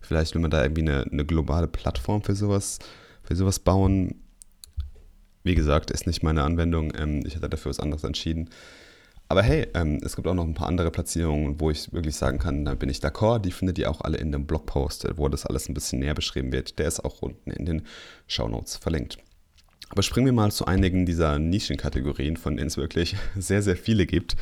Vielleicht 0.00 0.34
will 0.34 0.40
man 0.40 0.52
da 0.52 0.62
irgendwie 0.62 0.82
eine, 0.82 1.02
eine 1.10 1.26
globale 1.26 1.66
Plattform 1.66 2.22
für 2.22 2.36
sowas, 2.36 2.78
für 3.24 3.34
sowas 3.34 3.58
bauen. 3.58 4.14
Wie 5.42 5.56
gesagt, 5.56 5.90
ist 5.90 6.06
nicht 6.06 6.22
meine 6.22 6.44
Anwendung. 6.44 6.92
Ähm, 6.96 7.24
ich 7.26 7.34
hatte 7.34 7.48
dafür 7.48 7.70
was 7.70 7.80
anderes 7.80 8.04
entschieden. 8.04 8.48
Aber 9.26 9.42
hey, 9.42 9.66
ähm, 9.74 9.98
es 10.04 10.14
gibt 10.14 10.28
auch 10.28 10.34
noch 10.34 10.46
ein 10.46 10.54
paar 10.54 10.68
andere 10.68 10.92
Platzierungen, 10.92 11.60
wo 11.60 11.70
ich 11.70 11.92
wirklich 11.92 12.14
sagen 12.14 12.38
kann, 12.38 12.64
da 12.64 12.74
bin 12.74 12.88
ich 12.88 12.98
d'accord. 12.98 13.40
Die 13.40 13.52
findet 13.52 13.76
ihr 13.78 13.90
auch 13.90 14.02
alle 14.02 14.18
in 14.18 14.30
dem 14.30 14.46
Blogpost, 14.46 15.04
wo 15.16 15.28
das 15.28 15.46
alles 15.46 15.68
ein 15.68 15.74
bisschen 15.74 15.98
näher 15.98 16.14
beschrieben 16.14 16.52
wird. 16.52 16.78
Der 16.78 16.86
ist 16.86 17.04
auch 17.04 17.22
unten 17.22 17.50
in 17.50 17.66
den 17.66 17.82
Show 18.28 18.46
Notes 18.46 18.76
verlinkt. 18.76 19.18
Aber 19.90 20.02
springen 20.02 20.26
wir 20.26 20.32
mal 20.32 20.52
zu 20.52 20.66
einigen 20.66 21.04
dieser 21.04 21.38
Nischenkategorien, 21.38 22.36
von 22.36 22.56
denen 22.56 22.68
es 22.68 22.76
wirklich 22.76 23.16
sehr, 23.36 23.62
sehr 23.62 23.76
viele 23.76 24.06
gibt. 24.06 24.36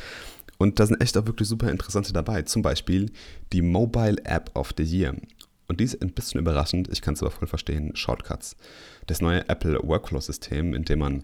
Und 0.57 0.79
da 0.79 0.85
sind 0.85 1.01
echt 1.01 1.17
auch 1.17 1.25
wirklich 1.25 1.49
super 1.49 1.71
interessante 1.71 2.13
dabei. 2.13 2.43
Zum 2.43 2.61
Beispiel 2.61 3.11
die 3.51 3.61
Mobile 3.61 4.17
App 4.25 4.51
of 4.55 4.73
the 4.77 4.83
Year. 4.83 5.15
Und 5.67 5.79
die 5.79 5.83
ist 5.83 6.01
ein 6.01 6.11
bisschen 6.11 6.39
überraschend, 6.39 6.89
ich 6.91 7.01
kann 7.01 7.13
es 7.13 7.21
aber 7.21 7.31
voll 7.31 7.47
verstehen, 7.47 7.95
Shortcuts. 7.95 8.55
Das 9.07 9.21
neue 9.21 9.47
Apple 9.49 9.79
Workflow-System, 9.83 10.73
in 10.73 10.83
dem 10.83 10.99
man 10.99 11.23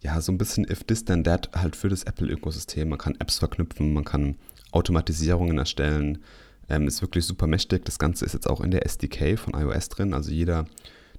ja 0.00 0.20
so 0.20 0.32
ein 0.32 0.38
bisschen 0.38 0.64
if 0.70 0.84
this 0.84 1.04
then 1.04 1.24
that 1.24 1.50
halt 1.54 1.76
für 1.76 1.88
das 1.88 2.04
Apple-Ökosystem, 2.04 2.88
man 2.88 2.98
kann 2.98 3.16
Apps 3.18 3.38
verknüpfen, 3.38 3.92
man 3.92 4.04
kann 4.04 4.36
Automatisierungen 4.70 5.58
erstellen, 5.58 6.18
ähm, 6.68 6.86
ist 6.86 7.00
wirklich 7.02 7.24
super 7.24 7.46
mächtig. 7.46 7.84
Das 7.84 7.98
Ganze 7.98 8.24
ist 8.24 8.34
jetzt 8.34 8.48
auch 8.48 8.60
in 8.60 8.70
der 8.70 8.86
SDK 8.86 9.38
von 9.38 9.54
iOS 9.54 9.88
drin, 9.88 10.14
also 10.14 10.30
jeder 10.30 10.66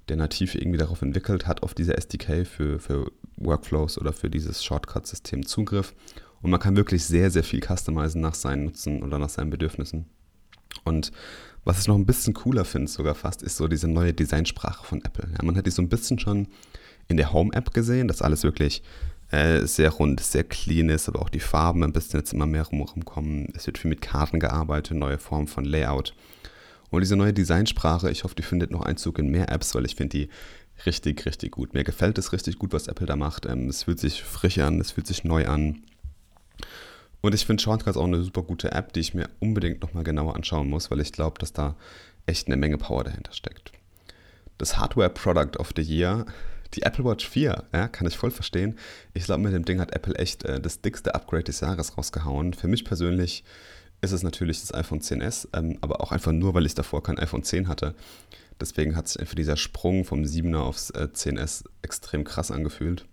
der 0.08 0.16
nativ 0.16 0.54
irgendwie 0.54 0.78
darauf 0.78 1.02
entwickelt 1.02 1.46
hat, 1.46 1.62
auf 1.62 1.74
diese 1.74 1.96
SDK 1.96 2.46
für, 2.46 2.78
für 2.78 3.10
Workflows 3.36 3.98
oder 3.98 4.12
für 4.12 4.30
dieses 4.30 4.64
Shortcut-System 4.64 5.46
Zugriff. 5.46 5.94
Und 6.42 6.50
man 6.50 6.60
kann 6.60 6.76
wirklich 6.76 7.04
sehr, 7.04 7.30
sehr 7.30 7.44
viel 7.44 7.60
customizen 7.60 8.20
nach 8.20 8.34
seinen 8.34 8.64
Nutzen 8.64 9.02
oder 9.02 9.18
nach 9.18 9.28
seinen 9.28 9.50
Bedürfnissen. 9.50 10.06
Und 10.84 11.12
was 11.64 11.80
ich 11.80 11.86
noch 11.86 11.94
ein 11.94 12.06
bisschen 12.06 12.34
cooler 12.34 12.64
finde, 12.64 12.90
sogar 12.90 13.14
fast, 13.14 13.42
ist 13.42 13.56
so 13.56 13.68
diese 13.68 13.86
neue 13.86 14.12
Designsprache 14.12 14.84
von 14.84 15.04
Apple. 15.04 15.28
Ja, 15.30 15.44
man 15.44 15.56
hat 15.56 15.66
die 15.66 15.70
so 15.70 15.82
ein 15.82 15.88
bisschen 15.88 16.18
schon 16.18 16.48
in 17.06 17.16
der 17.16 17.32
Home-App 17.32 17.72
gesehen, 17.72 18.08
dass 18.08 18.22
alles 18.22 18.42
wirklich 18.42 18.82
äh, 19.30 19.64
sehr 19.66 19.90
rund, 19.90 20.20
sehr 20.20 20.44
clean 20.44 20.88
ist, 20.88 21.08
aber 21.08 21.22
auch 21.22 21.28
die 21.28 21.40
Farben 21.40 21.84
ein 21.84 21.92
bisschen 21.92 22.20
jetzt 22.20 22.32
immer 22.32 22.46
mehr 22.46 22.64
rumkommen. 22.64 23.48
Es 23.54 23.66
wird 23.66 23.78
viel 23.78 23.88
mit 23.88 24.02
Karten 24.02 24.40
gearbeitet, 24.40 24.96
neue 24.96 25.18
Formen 25.18 25.46
von 25.46 25.64
Layout. 25.64 26.14
Und 26.92 27.00
diese 27.00 27.16
neue 27.16 27.32
Designsprache, 27.32 28.10
ich 28.10 28.22
hoffe, 28.22 28.34
die 28.34 28.42
findet 28.42 28.70
noch 28.70 28.82
Einzug 28.82 29.18
in 29.18 29.28
mehr 29.28 29.50
Apps, 29.50 29.74
weil 29.74 29.86
ich 29.86 29.96
finde 29.96 30.18
die 30.18 30.28
richtig, 30.84 31.24
richtig 31.24 31.52
gut. 31.52 31.72
Mir 31.72 31.84
gefällt 31.84 32.18
es 32.18 32.32
richtig 32.32 32.58
gut, 32.58 32.74
was 32.74 32.86
Apple 32.86 33.06
da 33.06 33.16
macht. 33.16 33.46
Ähm, 33.46 33.68
es 33.68 33.84
fühlt 33.84 33.98
sich 33.98 34.22
frisch 34.22 34.58
an, 34.58 34.78
es 34.78 34.90
fühlt 34.90 35.06
sich 35.06 35.24
neu 35.24 35.46
an. 35.46 35.82
Und 37.22 37.34
ich 37.34 37.46
finde 37.46 37.62
Shortcuts 37.62 37.96
auch 37.96 38.04
eine 38.04 38.22
super 38.22 38.42
gute 38.42 38.72
App, 38.72 38.92
die 38.92 39.00
ich 39.00 39.14
mir 39.14 39.30
unbedingt 39.40 39.80
nochmal 39.80 40.04
genauer 40.04 40.36
anschauen 40.36 40.68
muss, 40.68 40.90
weil 40.90 41.00
ich 41.00 41.12
glaube, 41.12 41.38
dass 41.38 41.54
da 41.54 41.76
echt 42.26 42.46
eine 42.46 42.56
Menge 42.58 42.76
Power 42.76 43.04
dahinter 43.04 43.32
steckt. 43.32 43.72
Das 44.58 44.76
Hardware 44.76 45.08
Product 45.08 45.58
of 45.58 45.72
the 45.74 45.82
Year, 45.82 46.26
die 46.74 46.82
Apple 46.82 47.06
Watch 47.06 47.26
4, 47.26 47.64
ja, 47.72 47.88
kann 47.88 48.06
ich 48.06 48.18
voll 48.18 48.30
verstehen. 48.30 48.78
Ich 49.14 49.24
glaube, 49.24 49.42
mit 49.42 49.54
dem 49.54 49.64
Ding 49.64 49.80
hat 49.80 49.94
Apple 49.94 50.14
echt 50.16 50.44
äh, 50.44 50.60
das 50.60 50.82
dickste 50.82 51.14
Upgrade 51.14 51.44
des 51.44 51.60
Jahres 51.60 51.96
rausgehauen. 51.96 52.52
Für 52.52 52.68
mich 52.68 52.84
persönlich 52.84 53.44
ist 54.02 54.12
es 54.12 54.22
natürlich 54.22 54.60
das 54.60 54.74
iPhone 54.74 55.00
10s, 55.00 55.48
ähm, 55.54 55.78
aber 55.80 56.00
auch 56.00 56.12
einfach 56.12 56.32
nur, 56.32 56.54
weil 56.54 56.66
ich 56.66 56.74
davor 56.74 57.02
kein 57.02 57.18
iPhone 57.18 57.44
10 57.44 57.68
hatte. 57.68 57.94
Deswegen 58.60 58.96
hat 58.96 59.08
sich 59.08 59.20
einfach 59.20 59.34
dieser 59.34 59.56
Sprung 59.56 60.04
vom 60.04 60.22
7er 60.22 60.58
aufs 60.58 60.90
äh, 60.90 61.08
10s 61.12 61.64
extrem 61.82 62.24
krass 62.24 62.50
angefühlt. 62.50 63.06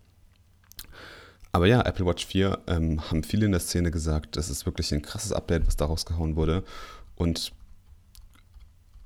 Aber 1.52 1.68
ja, 1.68 1.82
Apple 1.82 2.06
Watch 2.06 2.26
4 2.26 2.60
ähm, 2.68 3.10
haben 3.10 3.24
viele 3.24 3.46
in 3.46 3.52
der 3.52 3.62
Szene 3.62 3.92
gesagt, 3.92 4.36
das 4.36 4.50
ist 4.50 4.66
wirklich 4.66 4.94
ein 4.94 5.02
krasses 5.02 5.32
Update, 5.32 5.66
was 5.66 5.78
daraus 5.78 6.06
gehauen 6.06 6.36
wurde. 6.36 6.64
Und 7.16 7.54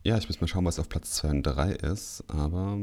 ja, 0.03 0.17
ich 0.17 0.27
muss 0.27 0.41
mal 0.41 0.47
schauen, 0.47 0.65
was 0.65 0.79
auf 0.79 0.89
Platz 0.89 1.11
2 1.11 1.29
und 1.29 1.43
3 1.43 1.71
ist. 1.71 2.23
Aber 2.27 2.77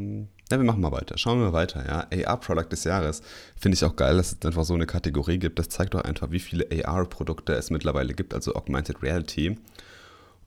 ja, 0.51 0.59
wir 0.59 0.65
machen 0.65 0.81
mal 0.81 0.93
weiter. 0.93 1.19
Schauen 1.19 1.39
wir 1.39 1.47
mal 1.47 1.53
weiter. 1.53 1.85
Ja, 1.87 2.27
AR-Product 2.27 2.69
des 2.73 2.85
Jahres. 2.85 3.23
Finde 3.57 3.77
ich 3.77 3.85
auch 3.85 3.95
geil, 3.95 4.17
dass 4.17 4.33
es 4.33 4.47
einfach 4.47 4.65
so 4.65 4.75
eine 4.75 4.87
Kategorie 4.87 5.39
gibt. 5.39 5.59
Das 5.59 5.69
zeigt 5.69 5.93
doch 5.95 6.01
einfach, 6.01 6.31
wie 6.31 6.41
viele 6.41 6.67
AR-Produkte 6.87 7.53
es 7.53 7.71
mittlerweile 7.71 8.15
gibt, 8.15 8.33
also 8.33 8.55
Augmented 8.55 9.03
Reality. 9.03 9.59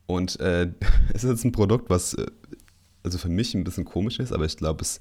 Und 0.07 0.39
äh, 0.39 0.71
es 1.13 1.23
ist 1.23 1.29
jetzt 1.29 1.45
ein 1.45 1.51
Produkt, 1.51 1.91
was 1.91 2.15
äh, 2.15 2.25
also 3.03 3.17
für 3.17 3.29
mich 3.29 3.53
ein 3.53 3.63
bisschen 3.63 3.85
komisch 3.85 4.19
ist, 4.19 4.31
aber 4.31 4.45
ich 4.45 4.57
glaube, 4.57 4.81
es 4.81 4.99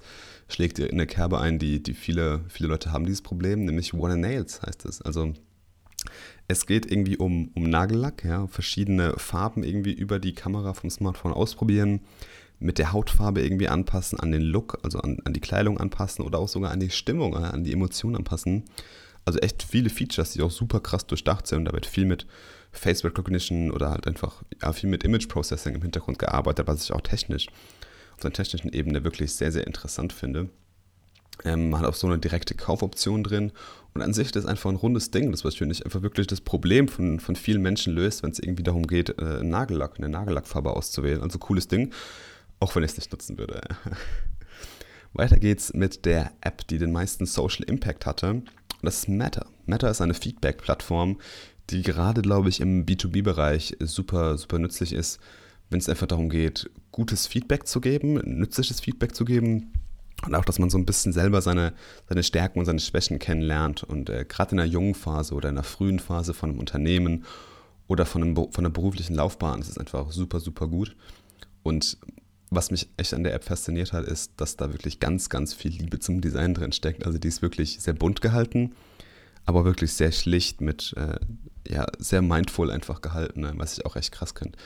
schlägt 0.49 0.79
in 0.79 0.91
eine 0.91 1.07
Kerbe 1.07 1.41
ein, 1.41 1.59
die, 1.59 1.83
die 1.83 1.95
viele, 1.95 2.41
viele 2.49 2.69
Leute 2.69 2.93
haben 2.93 3.07
dieses 3.07 3.23
Problem, 3.23 3.65
nämlich 3.65 3.95
One 3.95 4.17
Nails 4.17 4.61
heißt 4.61 4.85
es. 4.85 5.01
Also 5.01 5.33
Es 6.49 6.67
geht 6.67 6.91
irgendwie 6.91 7.17
um, 7.17 7.51
um 7.55 7.65
Nagellack, 7.65 8.25
ja, 8.25 8.47
verschiedene 8.47 9.15
Farben 9.17 9.65
irgendwie 9.65 9.93
über 9.93 10.19
die 10.19 10.35
Kamera 10.35 10.75
vom 10.75 10.91
Smartphone 10.91 11.33
ausprobieren, 11.33 12.01
mit 12.59 12.79
der 12.79 12.93
Hautfarbe 12.93 13.43
irgendwie 13.43 13.69
anpassen, 13.69 14.21
an 14.21 14.33
den 14.33 14.43
Look, 14.43 14.79
also 14.83 15.01
an, 15.01 15.19
an 15.25 15.33
die 15.33 15.41
Kleidung 15.41 15.79
anpassen 15.79 16.25
oder 16.25 16.39
auch 16.39 16.49
sogar 16.49 16.71
an 16.71 16.81
die 16.81 16.91
Stimmung, 16.91 17.35
äh, 17.35 17.47
an 17.47 17.65
die 17.65 17.73
Emotionen 17.73 18.17
anpassen. 18.17 18.65
Also 19.25 19.39
echt 19.39 19.63
viele 19.63 19.91
Features, 19.91 20.33
die 20.33 20.43
auch 20.43 20.51
super 20.51 20.81
krass 20.81 21.07
durchdacht 21.07 21.47
sind 21.47 21.59
und 21.59 21.65
da 21.67 21.73
wird 21.73 21.87
viel 21.87 22.05
mit 22.05 22.27
Face 22.73 23.05
Recognition 23.05 23.71
oder 23.71 23.91
halt 23.91 24.07
einfach 24.07 24.43
ja, 24.61 24.73
viel 24.73 24.91
mit 24.91 25.05
Image 25.05 25.29
Processing 25.29 25.75
im 25.75 25.83
Hintergrund 25.83 26.19
gearbeitet, 26.19 26.67
was 26.67 26.85
ich 26.85 26.93
auch 26.93 27.03
technisch 27.03 27.49
auf 28.15 28.21
der 28.21 28.33
technischen 28.33 28.73
Ebene 28.73 29.05
wirklich 29.05 29.33
sehr, 29.35 29.53
sehr 29.53 29.67
interessant 29.67 30.13
finde. 30.13 30.49
Ähm, 31.45 31.71
man 31.71 31.81
hat 31.81 31.89
auch 31.89 31.95
so 31.95 32.07
eine 32.07 32.19
direkte 32.19 32.55
Kaufoption 32.55 33.25
drin 33.25 33.53
und 33.95 34.03
an 34.03 34.15
sich 34.15 34.27
ist 34.27 34.37
das 34.37 34.47
einfach 34.47 34.71
ein 34.71 34.77
rundes 34.77 35.11
Ding, 35.11 35.31
das 35.31 35.45
was 35.45 35.57
finde 35.57 35.75
ich 35.75 35.85
einfach 35.85 36.03
wirklich 36.03 36.27
das 36.27 36.41
Problem 36.41 36.89
von, 36.89 37.21
von 37.21 37.37
vielen 37.37 37.63
Menschen 37.63 37.95
löst, 37.95 38.23
wenn 38.23 38.31
es 38.31 38.39
irgendwie 38.39 38.63
darum 38.63 38.87
geht, 38.87 39.19
äh, 39.19 39.43
Nagellack, 39.43 39.99
eine 39.99 40.09
Nagellackfarbe 40.09 40.75
auszuwählen. 40.75 41.23
Also 41.23 41.39
cooles 41.39 41.69
Ding, 41.69 41.93
auch 42.59 42.75
wenn 42.75 42.85
ich 42.85 42.93
es 42.93 42.97
nicht 42.97 43.13
nutzen 43.13 43.39
würde. 43.39 43.61
Weiter 45.13 45.39
geht's 45.39 45.75
mit 45.75 46.07
der 46.07 46.33
App, 46.41 46.67
die 46.69 46.79
den 46.79 46.93
meisten 46.93 47.27
Social 47.27 47.65
Impact 47.65 48.07
hatte. 48.07 48.31
Und 48.31 48.49
das 48.83 49.01
ist 49.01 49.09
Matter. 49.09 49.47
Matter 49.67 49.91
ist 49.91 50.01
eine 50.01 50.15
Feedback-Plattform, 50.15 51.21
die 51.69 51.83
gerade, 51.83 52.23
glaube 52.23 52.49
ich, 52.49 52.61
im 52.61 52.87
B2B-Bereich 52.87 53.77
super, 53.81 54.39
super 54.39 54.59
nützlich 54.59 54.95
ist, 54.95 55.21
wenn 55.69 55.79
es 55.79 55.89
einfach 55.89 56.07
darum 56.07 56.31
geht, 56.31 56.71
gutes 56.93 57.27
Feedback 57.27 57.67
zu 57.67 57.81
geben, 57.81 58.15
nützliches 58.25 58.81
Feedback 58.81 59.15
zu 59.15 59.27
geben 59.27 59.73
und 60.27 60.35
auch, 60.35 60.45
dass 60.45 60.59
man 60.59 60.71
so 60.71 60.79
ein 60.79 60.87
bisschen 60.87 61.13
selber 61.13 61.43
seine, 61.43 61.73
seine 62.09 62.23
Stärken 62.23 62.59
und 62.59 62.65
seine 62.65 62.81
Schwächen 62.81 63.19
kennenlernt. 63.19 63.83
Und 63.83 64.09
äh, 64.09 64.25
gerade 64.29 64.53
in 64.53 64.57
der 64.59 64.67
jungen 64.67 64.95
Phase 64.95 65.35
oder 65.35 65.49
in 65.49 65.57
der 65.57 65.65
frühen 65.65 65.99
Phase 65.99 66.35
von 66.35 66.51
einem 66.51 66.59
Unternehmen 66.59 67.25
oder 67.89 68.07
von, 68.07 68.23
einem, 68.23 68.37
von 68.37 68.51
einer 68.59 68.71
beruflichen 68.71 69.15
Laufbahn 69.15 69.61
ist 69.61 69.69
es 69.69 69.79
einfach 69.79 70.11
super, 70.13 70.41
super 70.41 70.69
gut. 70.69 70.97
Und 71.63 71.99
was 72.51 72.71
mich 72.71 72.89
echt 72.97 73.15
an 73.15 73.25
der 73.25 73.35
App 73.35 73.45
fasziniert 73.45 73.93
hat, 73.93 74.05
ist, 74.05 74.33
dass 74.37 74.57
da 74.57 74.73
wirklich 74.73 75.01
ganz, 75.01 75.29
ganz 75.29 75.55
viel 75.55 75.73
Liebe 75.73 75.99
zum 75.99 76.21
Design 76.21 76.55
drin 76.55 76.73
steckt. 76.73 77.07
Also 77.07 77.19
die 77.19 77.29
ist 77.29 77.43
wirklich 77.43 77.81
sehr 77.81 77.95
bunt 77.95 78.21
gehalten, 78.21 78.73
aber 79.47 79.65
wirklich 79.65 79.95
sehr 79.95 80.13
schlicht 80.13 80.61
mit, 80.61 80.95
äh, 80.97 81.19
ja, 81.67 81.87
sehr 81.99 82.23
mindful 82.23 82.71
einfach 82.71 83.01
gehalten, 83.01 83.41
ne, 83.41 83.55
was 83.57 83.79
ich 83.79 83.87
auch 83.87 83.97
echt 83.97 84.13
krass 84.13 84.35
finde. 84.37 84.59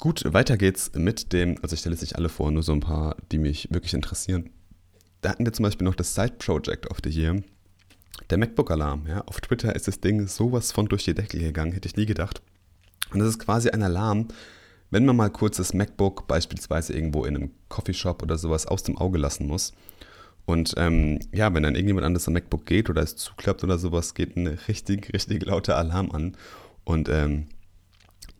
Gut, 0.00 0.22
weiter 0.32 0.56
geht's 0.56 0.92
mit 0.94 1.34
dem, 1.34 1.56
also 1.60 1.74
ich 1.74 1.80
stelle 1.80 1.94
jetzt 1.94 2.00
nicht 2.00 2.16
alle 2.16 2.30
vor, 2.30 2.50
nur 2.50 2.62
so 2.62 2.72
ein 2.72 2.80
paar, 2.80 3.16
die 3.30 3.38
mich 3.38 3.68
wirklich 3.70 3.92
interessieren. 3.92 4.48
Da 5.20 5.28
hatten 5.28 5.44
wir 5.44 5.52
zum 5.52 5.64
Beispiel 5.64 5.84
noch 5.84 5.94
das 5.94 6.14
Side 6.14 6.36
Project 6.38 6.90
of 6.90 6.98
the 7.04 7.10
Year. 7.10 7.42
Der 8.30 8.38
MacBook-Alarm, 8.38 9.06
ja. 9.06 9.20
Auf 9.26 9.42
Twitter 9.42 9.76
ist 9.76 9.88
das 9.88 10.00
Ding 10.00 10.26
sowas 10.26 10.72
von 10.72 10.86
durch 10.86 11.04
die 11.04 11.12
Decke 11.12 11.38
gegangen, 11.38 11.72
hätte 11.72 11.86
ich 11.86 11.96
nie 11.96 12.06
gedacht. 12.06 12.40
Und 13.12 13.18
das 13.18 13.28
ist 13.28 13.40
quasi 13.40 13.68
ein 13.68 13.82
Alarm, 13.82 14.28
wenn 14.90 15.04
man 15.04 15.16
mal 15.16 15.28
kurz 15.28 15.58
das 15.58 15.74
MacBook 15.74 16.26
beispielsweise 16.26 16.94
irgendwo 16.94 17.26
in 17.26 17.36
einem 17.36 17.50
Coffeeshop 17.68 18.22
oder 18.22 18.38
sowas 18.38 18.66
aus 18.66 18.82
dem 18.82 18.96
Auge 18.96 19.18
lassen 19.18 19.46
muss. 19.46 19.74
Und 20.46 20.72
ähm, 20.78 21.18
ja, 21.30 21.52
wenn 21.52 21.62
dann 21.62 21.74
irgendjemand 21.74 22.06
anderes 22.06 22.26
am 22.26 22.32
MacBook 22.32 22.64
geht 22.64 22.88
oder 22.88 23.02
es 23.02 23.16
zuklappt 23.16 23.64
oder 23.64 23.76
sowas, 23.76 24.14
geht 24.14 24.34
ein 24.34 24.46
richtig, 24.46 25.12
richtig 25.12 25.44
lauter 25.44 25.76
Alarm 25.76 26.10
an. 26.10 26.38
Und 26.84 27.10
ähm, 27.10 27.48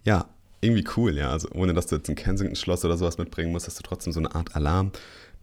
ja, 0.07 0.27
irgendwie 0.61 0.85
cool, 0.97 1.17
ja. 1.17 1.31
Also 1.31 1.49
ohne 1.53 1.75
dass 1.75 1.87
du 1.87 1.97
jetzt 1.97 2.09
ein 2.09 2.17
Kensington-Schloss 2.17 2.85
oder 2.85 2.97
sowas 2.97 3.19
mitbringen 3.19 3.53
musst, 3.53 3.67
hast 3.67 3.79
du 3.79 3.83
trotzdem 3.83 4.13
so 4.13 4.21
eine 4.21 4.35
Art 4.35 4.55
Alarm. 4.55 4.93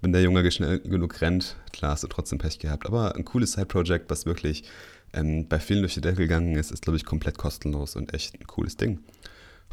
Wenn 0.02 0.12
der 0.12 0.22
Junge 0.22 0.50
schnell 0.52 0.80
genug 0.80 1.22
rennt, 1.22 1.56
klar 1.74 1.92
hast 1.92 2.04
du 2.04 2.08
trotzdem 2.08 2.38
Pech 2.38 2.60
gehabt. 2.60 2.86
Aber 2.86 3.16
ein 3.16 3.26
cooles 3.26 3.54
Side-Project, 3.54 4.10
was 4.10 4.26
wirklich 4.26 4.64
ähm, 5.14 5.48
bei 5.48 5.60
vielen 5.60 5.82
durch 5.82 5.96
die 5.96 6.02
Decke 6.02 6.18
gegangen 6.18 6.56
ist, 6.56 6.72
ist, 6.72 6.84
glaube 6.84 6.98
ich, 6.98 7.06
komplett 7.06 7.38
kostenlos 7.38 7.96
und 7.96 8.14
echt 8.14 8.40
ein 8.40 8.46
cooles 8.46 8.78
Ding. 8.78 9.00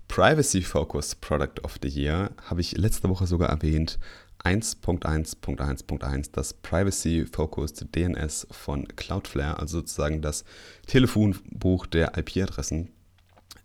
Privacy 0.09 0.63
Focus 0.63 1.15
Product 1.15 1.63
of 1.63 1.79
the 1.83 1.89
Year 1.89 2.31
habe 2.45 2.61
ich 2.61 2.77
letzte 2.77 3.09
Woche 3.09 3.27
sogar 3.27 3.51
erwähnt. 3.51 3.99
1.1.1.1, 4.45 6.31
das 6.33 6.53
Privacy 6.53 7.25
Focused 7.25 7.87
DNS 7.95 8.47
von 8.51 8.87
Cloudflare, 8.89 9.59
also 9.59 9.79
sozusagen 9.79 10.21
das 10.21 10.45
Telefonbuch 10.87 11.87
der 11.87 12.19
IP-Adressen. 12.19 12.91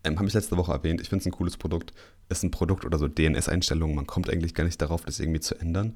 Ähm, 0.04 0.18
Habe 0.18 0.28
ich 0.28 0.34
letzte 0.34 0.58
Woche 0.58 0.72
erwähnt. 0.72 1.02
Ich 1.02 1.10
finde 1.10 1.22
es 1.22 1.26
ein 1.26 1.32
cooles 1.32 1.58
Produkt. 1.58 1.94
Ist 2.30 2.44
ein 2.44 2.52
Produkt 2.52 2.86
oder 2.86 2.98
so 2.98 3.08
DNS-Einstellungen. 3.08 3.96
Man 3.96 4.08
kommt 4.08 4.30
eigentlich 4.30 4.54
gar 4.54 4.64
nicht 4.64 4.82
darauf, 4.82 5.04
das 5.06 5.20
irgendwie 5.20 5.40
zu 5.40 5.56
ändern. 5.60 5.96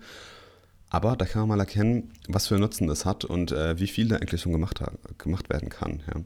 Aber 0.93 1.15
da 1.15 1.25
kann 1.25 1.41
man 1.41 1.57
mal 1.57 1.59
erkennen, 1.59 2.11
was 2.27 2.47
für 2.47 2.59
Nutzen 2.59 2.87
das 2.87 3.03
hat 3.03 3.25
und 3.25 3.51
äh, 3.51 3.79
wie 3.79 3.87
viel 3.87 4.09
da 4.09 4.17
eigentlich 4.17 4.41
schon 4.41 4.51
gemacht, 4.51 4.79
gemacht 5.17 5.49
werden 5.49 5.69
kann. 5.69 6.03
Ja. 6.05 6.21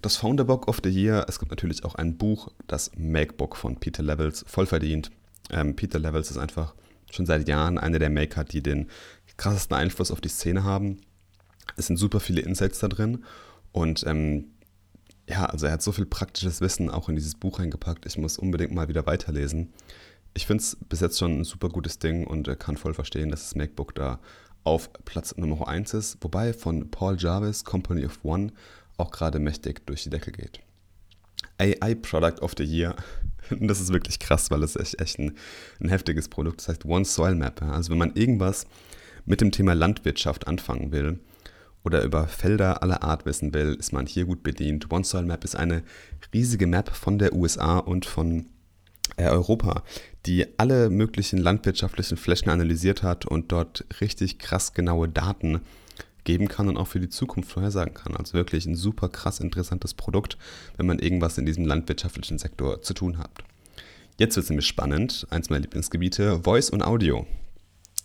Das 0.00 0.16
Founderbook 0.16 0.68
of 0.68 0.80
the 0.84 0.90
Year, 0.90 1.26
es 1.28 1.40
gibt 1.40 1.50
natürlich 1.50 1.84
auch 1.84 1.96
ein 1.96 2.16
Buch, 2.16 2.52
das 2.68 2.92
Makebook 2.96 3.56
von 3.56 3.80
Peter 3.80 4.00
Levels, 4.00 4.44
voll 4.46 4.66
verdient. 4.66 5.10
Ähm, 5.50 5.74
Peter 5.74 5.98
Levels 5.98 6.30
ist 6.30 6.38
einfach 6.38 6.74
schon 7.10 7.26
seit 7.26 7.48
Jahren 7.48 7.78
einer 7.78 7.98
der 7.98 8.10
Maker, 8.10 8.44
die 8.44 8.62
den 8.62 8.86
krassesten 9.36 9.76
Einfluss 9.76 10.12
auf 10.12 10.20
die 10.20 10.28
Szene 10.28 10.62
haben. 10.62 11.00
Es 11.76 11.88
sind 11.88 11.96
super 11.96 12.20
viele 12.20 12.42
Insights 12.42 12.78
da 12.78 12.86
drin 12.86 13.24
und 13.72 14.04
ähm, 14.06 14.52
ja, 15.28 15.46
also 15.46 15.66
er 15.66 15.72
hat 15.72 15.82
so 15.82 15.92
viel 15.92 16.06
praktisches 16.06 16.60
Wissen 16.60 16.90
auch 16.90 17.08
in 17.08 17.16
dieses 17.16 17.34
Buch 17.34 17.58
reingepackt. 17.58 18.06
Ich 18.06 18.18
muss 18.18 18.38
unbedingt 18.38 18.72
mal 18.72 18.88
wieder 18.88 19.06
weiterlesen. 19.06 19.72
Ich 20.34 20.46
finde 20.46 20.62
es 20.62 20.76
bis 20.88 21.00
jetzt 21.00 21.18
schon 21.18 21.40
ein 21.40 21.44
super 21.44 21.68
gutes 21.68 21.98
Ding 21.98 22.26
und 22.26 22.48
kann 22.58 22.76
voll 22.76 22.94
verstehen, 22.94 23.30
dass 23.30 23.42
das 23.42 23.54
MacBook 23.54 23.94
da 23.94 24.18
auf 24.64 24.90
Platz 25.04 25.36
Nummer 25.36 25.68
1 25.68 25.94
ist, 25.94 26.18
wobei 26.20 26.52
von 26.52 26.90
Paul 26.90 27.16
Jarvis, 27.18 27.64
Company 27.64 28.04
of 28.04 28.20
One, 28.22 28.52
auch 28.96 29.10
gerade 29.10 29.38
mächtig 29.38 29.86
durch 29.86 30.04
die 30.04 30.10
Decke 30.10 30.32
geht. 30.32 30.60
AI 31.58 31.94
Product 31.94 32.40
of 32.40 32.54
the 32.56 32.64
Year. 32.64 32.96
Das 33.50 33.80
ist 33.80 33.92
wirklich 33.92 34.20
krass, 34.20 34.52
weil 34.52 34.62
es 34.62 34.76
echt, 34.76 35.00
echt 35.00 35.18
ein, 35.18 35.36
ein 35.80 35.88
heftiges 35.88 36.28
Produkt. 36.28 36.60
Das 36.60 36.68
heißt 36.68 36.84
One 36.84 37.04
Soil 37.04 37.34
Map. 37.34 37.60
Also 37.60 37.90
wenn 37.90 37.98
man 37.98 38.14
irgendwas 38.14 38.66
mit 39.26 39.40
dem 39.40 39.50
Thema 39.50 39.74
Landwirtschaft 39.74 40.46
anfangen 40.46 40.92
will, 40.92 41.18
oder 41.84 42.02
über 42.02 42.26
Felder 42.28 42.82
aller 42.82 43.02
Art 43.02 43.26
wissen 43.26 43.52
will, 43.54 43.74
ist 43.74 43.92
man 43.92 44.06
hier 44.06 44.24
gut 44.24 44.42
bedient. 44.42 44.90
OneSoil 44.90 45.24
Map 45.24 45.44
ist 45.44 45.56
eine 45.56 45.82
riesige 46.32 46.66
Map 46.66 46.90
von 46.90 47.18
der 47.18 47.32
USA 47.32 47.78
und 47.78 48.06
von 48.06 48.46
äh, 49.16 49.28
Europa, 49.28 49.82
die 50.26 50.46
alle 50.58 50.90
möglichen 50.90 51.38
landwirtschaftlichen 51.38 52.16
Flächen 52.16 52.50
analysiert 52.50 53.02
hat 53.02 53.26
und 53.26 53.52
dort 53.52 53.84
richtig 54.00 54.38
krass 54.38 54.74
genaue 54.74 55.08
Daten 55.08 55.60
geben 56.24 56.48
kann 56.48 56.68
und 56.68 56.76
auch 56.76 56.86
für 56.86 57.00
die 57.00 57.08
Zukunft 57.08 57.50
vorhersagen 57.50 57.94
kann. 57.94 58.16
Also 58.16 58.34
wirklich 58.34 58.66
ein 58.66 58.76
super 58.76 59.08
krass 59.08 59.40
interessantes 59.40 59.94
Produkt, 59.94 60.38
wenn 60.76 60.86
man 60.86 60.98
irgendwas 60.98 61.38
in 61.38 61.46
diesem 61.46 61.66
landwirtschaftlichen 61.66 62.38
Sektor 62.38 62.82
zu 62.82 62.94
tun 62.94 63.18
hat. 63.18 63.30
Jetzt 64.18 64.36
wird 64.36 64.44
es 64.44 64.50
nämlich 64.50 64.66
spannend. 64.66 65.26
Eins 65.30 65.50
meiner 65.50 65.62
Lieblingsgebiete, 65.62 66.40
Voice 66.44 66.70
und 66.70 66.82
Audio. 66.82 67.26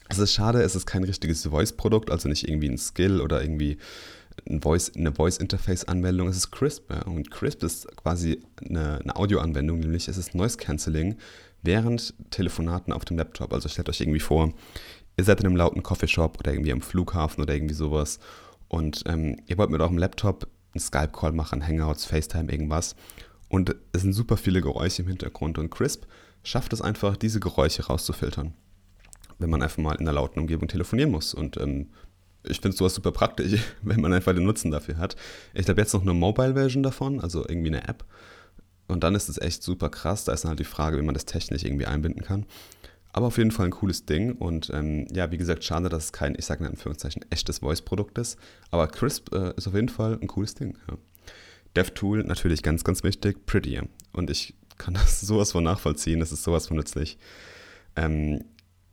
Es 0.09 0.19
ist 0.19 0.33
schade, 0.33 0.61
es 0.61 0.75
ist 0.75 0.85
kein 0.85 1.03
richtiges 1.03 1.45
Voice-Produkt, 1.45 2.11
also 2.11 2.29
nicht 2.29 2.47
irgendwie 2.47 2.69
ein 2.69 2.77
Skill 2.77 3.21
oder 3.21 3.41
irgendwie 3.41 3.77
ein 4.49 4.61
Voice, 4.61 4.91
eine 4.95 5.13
Voice-Interface-Anwendung. 5.13 6.27
Es 6.27 6.37
ist 6.37 6.51
Crisp. 6.51 6.91
Ja? 6.91 7.01
Und 7.03 7.31
Crisp 7.31 7.63
ist 7.63 7.87
quasi 7.97 8.41
eine, 8.65 8.99
eine 8.99 9.15
Audio-Anwendung, 9.15 9.79
nämlich 9.79 10.07
es 10.07 10.17
ist 10.17 10.35
Noise 10.35 10.57
Cancelling 10.57 11.17
während 11.63 12.13
Telefonaten 12.29 12.93
auf 12.93 13.03
dem 13.03 13.17
Laptop. 13.17 13.51
Also 13.53 13.67
stellt 13.67 13.89
euch 13.89 13.99
irgendwie 13.99 14.19
vor, 14.19 14.53
ihr 15.17 15.23
seid 15.23 15.39
in 15.39 15.47
einem 15.47 15.55
lauten 15.55 15.83
Coffeeshop 15.83 16.39
oder 16.39 16.53
irgendwie 16.53 16.71
am 16.71 16.81
Flughafen 16.81 17.41
oder 17.41 17.53
irgendwie 17.55 17.73
sowas 17.73 18.19
und 18.67 19.03
ähm, 19.07 19.37
ihr 19.47 19.57
wollt 19.57 19.69
mit 19.69 19.81
eurem 19.81 19.97
Laptop 19.97 20.47
einen 20.73 20.81
Skype-Call 20.81 21.31
machen, 21.31 21.65
Hangouts, 21.65 22.05
FaceTime, 22.05 22.51
irgendwas. 22.51 22.95
Und 23.49 23.75
es 23.93 24.01
sind 24.01 24.13
super 24.13 24.37
viele 24.37 24.61
Geräusche 24.61 25.01
im 25.01 25.07
Hintergrund 25.07 25.57
und 25.57 25.71
Crisp 25.71 26.03
schafft 26.43 26.73
es 26.73 26.81
einfach, 26.81 27.17
diese 27.17 27.39
Geräusche 27.39 27.85
rauszufiltern 27.87 28.53
wenn 29.39 29.49
man 29.49 29.61
einfach 29.61 29.77
mal 29.77 29.93
in 29.93 30.01
einer 30.01 30.13
lauten 30.13 30.39
Umgebung 30.39 30.67
telefonieren 30.67 31.11
muss. 31.11 31.33
Und 31.33 31.57
ähm, 31.57 31.87
ich 32.43 32.61
finde 32.61 32.75
sowas 32.75 32.95
super 32.95 33.11
praktisch, 33.11 33.61
wenn 33.81 34.01
man 34.01 34.13
einfach 34.13 34.33
den 34.33 34.45
Nutzen 34.45 34.71
dafür 34.71 34.97
hat. 34.97 35.15
Ich 35.53 35.67
habe 35.67 35.81
jetzt 35.81 35.93
noch 35.93 36.01
eine 36.01 36.13
Mobile-Version 36.13 36.83
davon, 36.83 37.19
also 37.19 37.45
irgendwie 37.47 37.69
eine 37.69 37.87
App. 37.87 38.05
Und 38.87 39.03
dann 39.03 39.15
ist 39.15 39.29
es 39.29 39.37
echt 39.37 39.63
super 39.63 39.89
krass. 39.89 40.23
Da 40.23 40.33
ist 40.33 40.43
dann 40.43 40.49
halt 40.49 40.59
die 40.59 40.63
Frage, 40.63 40.97
wie 40.97 41.01
man 41.01 41.13
das 41.13 41.25
technisch 41.25 41.63
irgendwie 41.63 41.85
einbinden 41.85 42.23
kann. 42.23 42.45
Aber 43.11 43.27
auf 43.27 43.37
jeden 43.37 43.51
Fall 43.51 43.65
ein 43.65 43.71
cooles 43.71 44.05
Ding. 44.05 44.33
Und 44.33 44.69
ähm, 44.73 45.07
ja, 45.11 45.31
wie 45.31 45.37
gesagt, 45.37 45.63
schade, 45.63 45.89
dass 45.89 46.05
es 46.05 46.11
kein, 46.13 46.35
ich 46.37 46.45
sage 46.45 46.63
in 46.63 46.69
Anführungszeichen, 46.69 47.25
echtes 47.29 47.59
Voice-Produkt 47.59 48.17
ist. 48.17 48.37
Aber 48.71 48.87
Crisp 48.87 49.33
äh, 49.33 49.53
ist 49.57 49.67
auf 49.67 49.73
jeden 49.73 49.89
Fall 49.89 50.17
ein 50.21 50.27
cooles 50.27 50.55
Ding. 50.55 50.77
Ja. 50.89 50.97
DevTool 51.75 52.23
natürlich 52.23 52.63
ganz, 52.63 52.83
ganz 52.83 53.03
wichtig. 53.03 53.45
Prettier. 53.45 53.87
Und 54.13 54.29
ich 54.29 54.55
kann 54.77 54.93
das 54.93 55.19
sowas 55.21 55.51
von 55.51 55.63
nachvollziehen. 55.63 56.19
Das 56.19 56.31
ist 56.31 56.43
sowas 56.43 56.67
von 56.67 56.77
nützlich. 56.77 57.17
Ähm, 57.95 58.43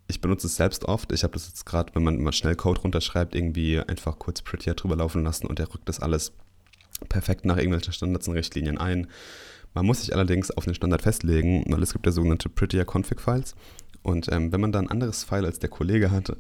ich 0.07 0.21
benutze 0.21 0.47
es 0.47 0.57
selbst 0.57 0.85
oft. 0.85 1.13
Ich 1.13 1.23
habe 1.23 1.33
das 1.33 1.49
jetzt 1.49 1.65
gerade, 1.65 1.95
wenn 1.95 2.03
man 2.03 2.21
mal 2.23 2.33
schnell 2.33 2.57
Code 2.57 2.81
runterschreibt, 2.81 3.35
irgendwie 3.35 3.81
einfach 3.81 4.19
kurz 4.19 4.43
Prettier 4.43 4.75
drüber 4.75 4.97
laufen 4.97 5.25
lassen 5.25 5.47
und 5.47 5.59
der 5.59 5.73
rückt 5.73 5.89
das 5.89 6.01
alles 6.01 6.33
perfekt 7.09 7.45
nach 7.45 7.57
irgendwelchen 7.57 7.93
Standards 7.93 8.29
und 8.29 8.35
Richtlinien 8.35 8.79
ein. 8.79 9.09
Man 9.73 9.87
muss 9.87 10.01
sich 10.01 10.15
allerdings 10.15 10.51
auf 10.51 10.65
den 10.65 10.75
Standard 10.75 11.03
festlegen, 11.03 11.65
weil 11.69 11.83
es 11.83 11.93
gibt 11.93 12.07
ja 12.07 12.13
sogenannte 12.13 12.49
Prettier 12.49 12.85
Config 12.85 13.21
Files. 13.21 13.57
Und 14.03 14.31
ähm, 14.31 14.53
wenn 14.53 14.61
man 14.61 14.71
da 14.71 14.79
ein 14.79 14.91
anderes 14.91 15.25
File 15.25 15.47
als 15.47 15.59
der 15.59 15.71
Kollege 15.71 16.11
hat, 16.11 16.37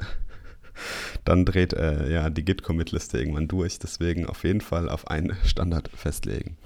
dann 1.24 1.44
dreht 1.44 1.72
äh, 1.72 2.12
ja 2.12 2.30
die 2.30 2.44
Git-Commit-Liste 2.44 3.18
irgendwann 3.18 3.48
durch. 3.48 3.78
Deswegen 3.78 4.26
auf 4.26 4.44
jeden 4.44 4.60
Fall 4.60 4.88
auf 4.88 5.08
einen 5.08 5.36
Standard 5.44 5.90
festlegen. 5.94 6.56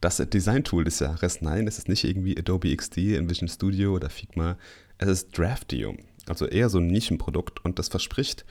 Das 0.00 0.16
Design-Tool 0.16 0.84
des 0.84 0.98
Jahres, 0.98 1.42
nein, 1.42 1.68
es 1.68 1.76
ist 1.76 1.88
nicht 1.88 2.04
irgendwie 2.04 2.36
Adobe 2.36 2.74
XD, 2.74 3.16
InVision 3.18 3.48
Studio 3.48 3.94
oder 3.94 4.08
Figma, 4.08 4.56
es 4.96 5.08
ist 5.08 5.38
Draftium, 5.38 5.98
also 6.30 6.46
eher 6.46 6.68
so 6.68 6.78
ein 6.78 6.86
Nischenprodukt 6.86 7.64
und 7.64 7.78
das 7.78 7.88
verspricht 7.88 8.44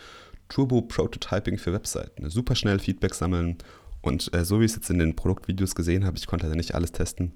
Turbo-Prototyping 0.49 1.57
für 1.57 1.73
Webseiten. 1.73 2.29
Super 2.29 2.55
schnell 2.55 2.79
Feedback 2.79 3.13
sammeln 3.13 3.57
und 4.01 4.33
äh, 4.33 4.45
so 4.45 4.59
wie 4.59 4.65
ich 4.65 4.71
es 4.71 4.77
jetzt 4.77 4.89
in 4.89 4.99
den 4.99 5.15
Produktvideos 5.15 5.75
gesehen 5.75 6.05
habe, 6.05 6.17
ich 6.17 6.27
konnte 6.27 6.45
leider 6.45 6.57
nicht 6.57 6.75
alles 6.75 6.91
testen, 6.91 7.33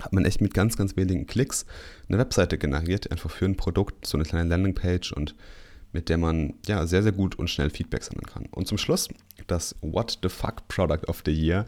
hat 0.00 0.12
man 0.12 0.24
echt 0.24 0.40
mit 0.40 0.54
ganz, 0.54 0.76
ganz 0.76 0.96
wenigen 0.96 1.26
Klicks 1.26 1.66
eine 2.08 2.18
Webseite 2.18 2.58
generiert, 2.58 3.10
einfach 3.10 3.30
für 3.30 3.46
ein 3.46 3.56
Produkt, 3.56 4.06
so 4.06 4.16
eine 4.16 4.24
kleine 4.24 4.48
Landingpage 4.48 5.12
und 5.12 5.34
mit 5.92 6.08
der 6.08 6.18
man 6.18 6.54
ja 6.66 6.86
sehr, 6.86 7.02
sehr 7.02 7.12
gut 7.12 7.36
und 7.36 7.48
schnell 7.48 7.70
Feedback 7.70 8.02
sammeln 8.02 8.26
kann. 8.26 8.46
Und 8.50 8.68
zum 8.68 8.76
Schluss 8.76 9.08
das 9.46 9.74
What 9.80 10.18
the 10.22 10.28
Fuck 10.28 10.68
Product 10.68 11.08
of 11.08 11.22
the 11.24 11.32
Year, 11.32 11.64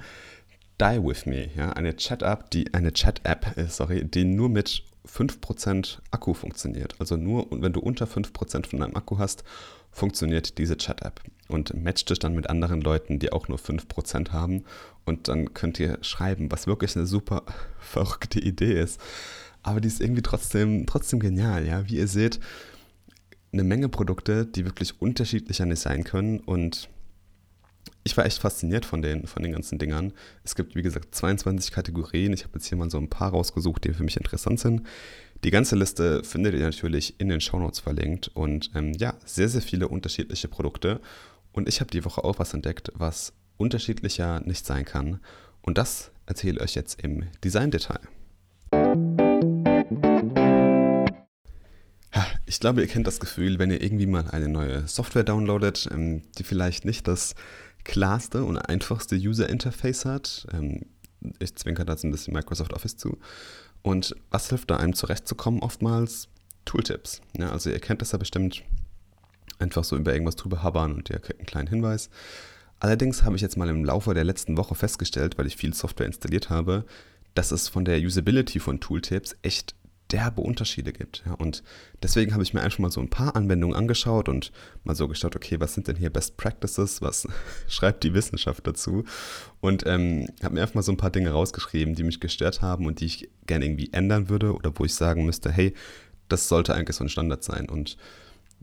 Die 0.81 1.03
With 1.03 1.27
Me, 1.27 1.49
ja, 1.57 1.73
eine 1.73 1.97
Chat-App, 1.97 2.51
die 2.51 2.73
eine 2.73 2.93
Chat-App, 2.93 3.57
äh, 3.57 3.67
sorry, 3.67 4.05
die 4.05 4.25
nur 4.25 4.49
mit 4.49 4.85
5% 5.07 5.99
Akku 6.11 6.35
funktioniert. 6.35 6.95
Also 6.99 7.17
nur 7.17 7.49
wenn 7.51 7.73
du 7.73 7.81
unter 7.81 8.07
5% 8.07 8.67
von 8.67 8.81
deinem 8.81 8.95
Akku 8.95 9.19
hast, 9.19 9.43
funktioniert 9.91 10.59
diese 10.59 10.77
Chat-App 10.77 11.21
und 11.49 11.75
matcht 11.83 12.11
dich 12.11 12.19
dann 12.19 12.35
mit 12.35 12.49
anderen 12.49 12.81
Leuten, 12.81 13.19
die 13.19 13.33
auch 13.33 13.49
nur 13.49 13.59
5% 13.59 14.31
haben 14.31 14.65
und 15.05 15.29
dann 15.29 15.55
könnt 15.55 15.81
ihr 15.81 15.99
schreiben, 16.03 16.53
was 16.53 16.67
wirklich 16.67 16.95
eine 16.97 17.07
super 17.07 17.43
verrückte 17.79 18.39
Idee 18.39 18.81
ist. 18.81 19.01
Aber 19.63 19.81
die 19.81 19.89
ist 19.89 20.01
irgendwie 20.01 20.23
trotzdem, 20.23 20.87
trotzdem 20.87 21.19
genial, 21.19 21.67
ja. 21.67 21.89
Wie 21.89 21.97
ihr 21.97 22.07
seht, 22.07 22.39
eine 23.53 23.65
Menge 23.65 23.89
Produkte, 23.89 24.47
die 24.47 24.65
wirklich 24.65 25.01
unterschiedlicher 25.01 25.67
nicht 25.67 25.81
sein 25.81 26.05
können 26.05 26.39
und 26.39 26.89
ich 28.05 28.17
war 28.17 28.27
echt 28.27 28.39
fasziniert 28.39 28.85
von 28.85 29.03
den, 29.03 29.27
von 29.27 29.43
den 29.43 29.53
ganzen 29.53 29.79
Dingern. 29.79 30.13
Es 30.45 30.55
gibt, 30.55 30.75
wie 30.75 30.83
gesagt, 30.83 31.15
22 31.15 31.73
Kategorien. 31.73 32.33
Ich 32.33 32.45
habe 32.45 32.55
jetzt 32.55 32.67
hier 32.67 32.79
mal 32.79 32.91
so 32.91 32.99
ein 32.99 33.11
paar 33.11 33.31
rausgesucht, 33.31 33.85
die 33.85 33.93
für 33.93 34.05
mich 34.05 34.17
interessant 34.17 34.61
sind. 34.61 34.83
Die 35.45 35.51
ganze 35.51 35.77
Liste 35.77 36.25
findet 36.25 36.55
ihr 36.55 36.61
natürlich 36.61 37.21
in 37.21 37.29
den 37.29 37.41
Shownotes 37.41 37.81
verlinkt 37.81 38.29
und 38.35 38.71
ähm, 38.75 38.93
ja, 38.95 39.15
sehr, 39.25 39.49
sehr 39.49 39.63
viele 39.63 39.89
unterschiedliche 39.89 40.49
Produkte. 40.49 41.01
Und 41.53 41.69
ich 41.69 41.81
habe 41.81 41.91
die 41.91 42.05
Woche 42.05 42.25
auch 42.25 42.39
was 42.39 42.55
entdeckt, 42.55 42.93
was 42.95 43.33
unterschiedlicher 43.57 44.41
nicht 44.41 44.67
sein 44.67 44.85
kann. 44.85 45.21
Und 45.63 45.79
das 45.79 46.11
erzähle 46.27 46.57
ich 46.57 46.63
euch 46.63 46.75
jetzt 46.75 47.01
im 47.03 47.25
Design-Detail. 47.45 48.01
Ich 52.47 52.61
glaube, 52.61 52.81
ihr 52.81 52.87
kennt 52.87 53.07
das 53.07 53.21
Gefühl, 53.21 53.59
wenn 53.59 53.71
ihr 53.71 53.83
irgendwie 53.83 54.07
mal 54.07 54.27
eine 54.31 54.49
neue 54.49 54.89
Software 54.89 55.23
downloadet, 55.23 55.89
ähm, 55.93 56.23
die 56.39 56.45
vielleicht 56.45 56.87
nicht 56.87 57.07
das 57.07 57.35
klarste 57.89 58.45
und 58.45 58.59
einfachste 58.59 59.17
User 59.17 59.49
Interface 59.49 60.05
hat. 60.05 60.47
Ähm, 60.53 60.83
ich 61.41 61.57
zwinker 61.57 61.85
da 61.85 61.97
so 61.97 62.07
ein 62.07 62.13
bisschen 62.13 62.35
Microsoft 62.35 62.73
Office 62.73 62.97
zu. 62.97 63.19
Und 63.83 64.15
was 64.31 64.51
hilft 64.51 64.71
da 64.71 64.77
einem 64.77 64.95
zurechtzukommen 64.95 65.61
oftmals? 65.61 66.29
Tooltips. 66.65 67.23
Ja, 67.37 67.51
also 67.51 67.71
ihr 67.71 67.81
kennt 67.81 68.03
das 68.03 68.13
ja 68.13 68.19
bestimmt 68.19 68.63
einfach 69.59 69.83
so 69.83 69.97
über 69.97 70.13
irgendwas 70.13 70.37
drüber 70.37 70.63
habern 70.63 70.95
und 70.95 71.11
ihr 71.11 71.19
kriegt 71.19 71.41
einen 71.41 71.47
kleinen 71.47 71.69
Hinweis. 71.69 72.11
Allerdings 72.79 73.25
habe 73.25 73.35
ich 73.35 73.43
jetzt 73.43 73.57
mal 73.57 73.69
im 73.69 73.85
Laufe 73.85 74.15
der 74.15 74.23
letzten 74.23 74.57
Woche 74.57 74.75
festgestellt, 74.75 75.39
weil 75.39 75.47
ich 75.47 75.57
viel 75.57 75.75
Software 75.75 76.07
installiert 76.07 76.51
habe, 76.51 76.85
dass 77.35 77.51
es 77.51 77.69
von 77.69 77.85
der 77.85 77.99
Usability 77.99 78.61
von 78.61 78.81
Tooltips 78.81 79.35
echt 79.43 79.75
derbe 80.11 80.41
Unterschiede 80.41 80.93
gibt. 80.93 81.23
Ja, 81.27 81.35
und 81.35 81.63
deswegen 82.03 82.33
habe 82.33 82.43
ich 82.43 82.55
mir 82.55 82.63
einfach 82.63 82.79
mal 82.79 82.91
so 82.91 83.01
ein 83.01 83.11
paar 83.11 83.37
Anwendungen 83.37 83.77
angeschaut 83.77 84.29
und 84.29 84.53
mal 84.85 84.95
so 84.95 85.09
geschaut, 85.09 85.37
okay, 85.37 85.61
was 85.61 85.75
sind 85.75 85.89
denn 85.89 85.97
hier 85.97 86.11
Best 86.11 86.37
Practices, 86.37 87.03
was 87.03 87.29
schreibt 87.69 88.05
die 88.05 88.15
Wissenschaft 88.15 88.67
dazu? 88.67 89.05
Und 89.61 89.85
ähm, 89.87 90.29
habe 90.43 90.55
mir 90.55 90.63
einfach 90.63 90.77
mal 90.77 90.83
so 90.83 90.93
ein 90.93 90.97
paar 90.97 91.11
Dinge 91.11 91.31
rausgeschrieben, 91.31 91.95
die 91.95 92.05
mich 92.05 92.21
gestört 92.21 92.63
haben 92.63 92.87
und 92.87 93.01
die 93.01 93.07
ich 93.07 93.29
gerne 93.47 93.67
irgendwie 93.67 93.93
ändern 93.93 94.29
würde 94.29 94.55
oder 94.55 94.73
wo 94.75 94.85
ich 94.85 94.95
sagen 94.95 95.27
müsste, 95.27 95.51
hey, 95.53 95.75
das 96.29 96.49
sollte 96.49 96.75
eigentlich 96.75 96.97
so 96.97 97.05
ein 97.05 97.09
Standard 97.09 97.45
sein. 97.45 97.69
Und 97.69 97.97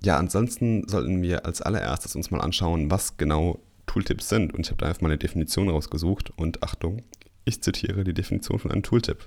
ja, 0.02 0.18
ansonsten 0.18 0.88
sollten 0.88 1.22
wir 1.22 1.46
als 1.46 1.62
allererstes 1.62 2.16
uns 2.16 2.32
mal 2.32 2.42
anschauen, 2.42 2.92
was 2.92 3.18
genau 3.18 3.60
Tooltips 3.86 4.30
sind. 4.30 4.54
Und 4.54 4.66
ich 4.66 4.72
habe 4.72 4.78
da 4.78 4.88
einfach 4.88 5.02
mal 5.02 5.10
eine 5.10 5.18
Definition 5.18 5.70
rausgesucht 5.70 6.32
und 6.38 6.64
Achtung, 6.64 7.04
ich 7.46 7.62
zitiere 7.62 8.04
die 8.04 8.14
Definition 8.14 8.60
von 8.60 8.72
einem 8.72 8.84
Tooltip. 8.84 9.26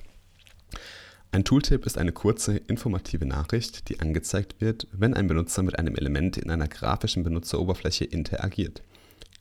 Ein 1.31 1.45
Tooltip 1.45 1.85
ist 1.85 1.99
eine 1.99 2.13
kurze, 2.13 2.57
informative 2.57 3.27
Nachricht, 3.27 3.91
die 3.91 4.01
angezeigt 4.01 4.61
wird, 4.61 4.87
wenn 4.93 5.13
ein 5.13 5.27
Benutzer 5.27 5.63
mit 5.63 5.79
einem 5.79 5.95
Element 5.95 6.39
in 6.39 6.51
einer 6.51 6.69
grafischen 6.69 7.23
Benutzeroberfläche 7.23 8.07
interagiert. 8.07 8.83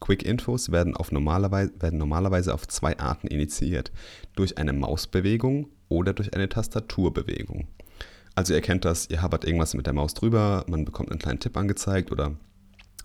Quick-Infos 0.01 0.71
werden, 0.71 0.95
normalerweise, 1.11 1.71
werden 1.79 1.97
normalerweise 1.97 2.53
auf 2.53 2.67
zwei 2.67 2.99
Arten 2.99 3.27
initiiert, 3.27 3.91
durch 4.35 4.57
eine 4.57 4.73
Mausbewegung 4.73 5.69
oder 5.87 6.13
durch 6.13 6.33
eine 6.33 6.49
Tastaturbewegung. 6.49 7.67
Also 8.35 8.53
ihr 8.53 8.61
kennt 8.61 8.85
das, 8.85 9.09
ihr 9.09 9.21
habert 9.21 9.45
irgendwas 9.45 9.73
mit 9.73 9.87
der 9.87 9.93
Maus 9.93 10.13
drüber, 10.13 10.65
man 10.67 10.85
bekommt 10.85 11.09
einen 11.09 11.19
kleinen 11.19 11.39
Tipp 11.39 11.55
angezeigt 11.55 12.11
oder 12.11 12.35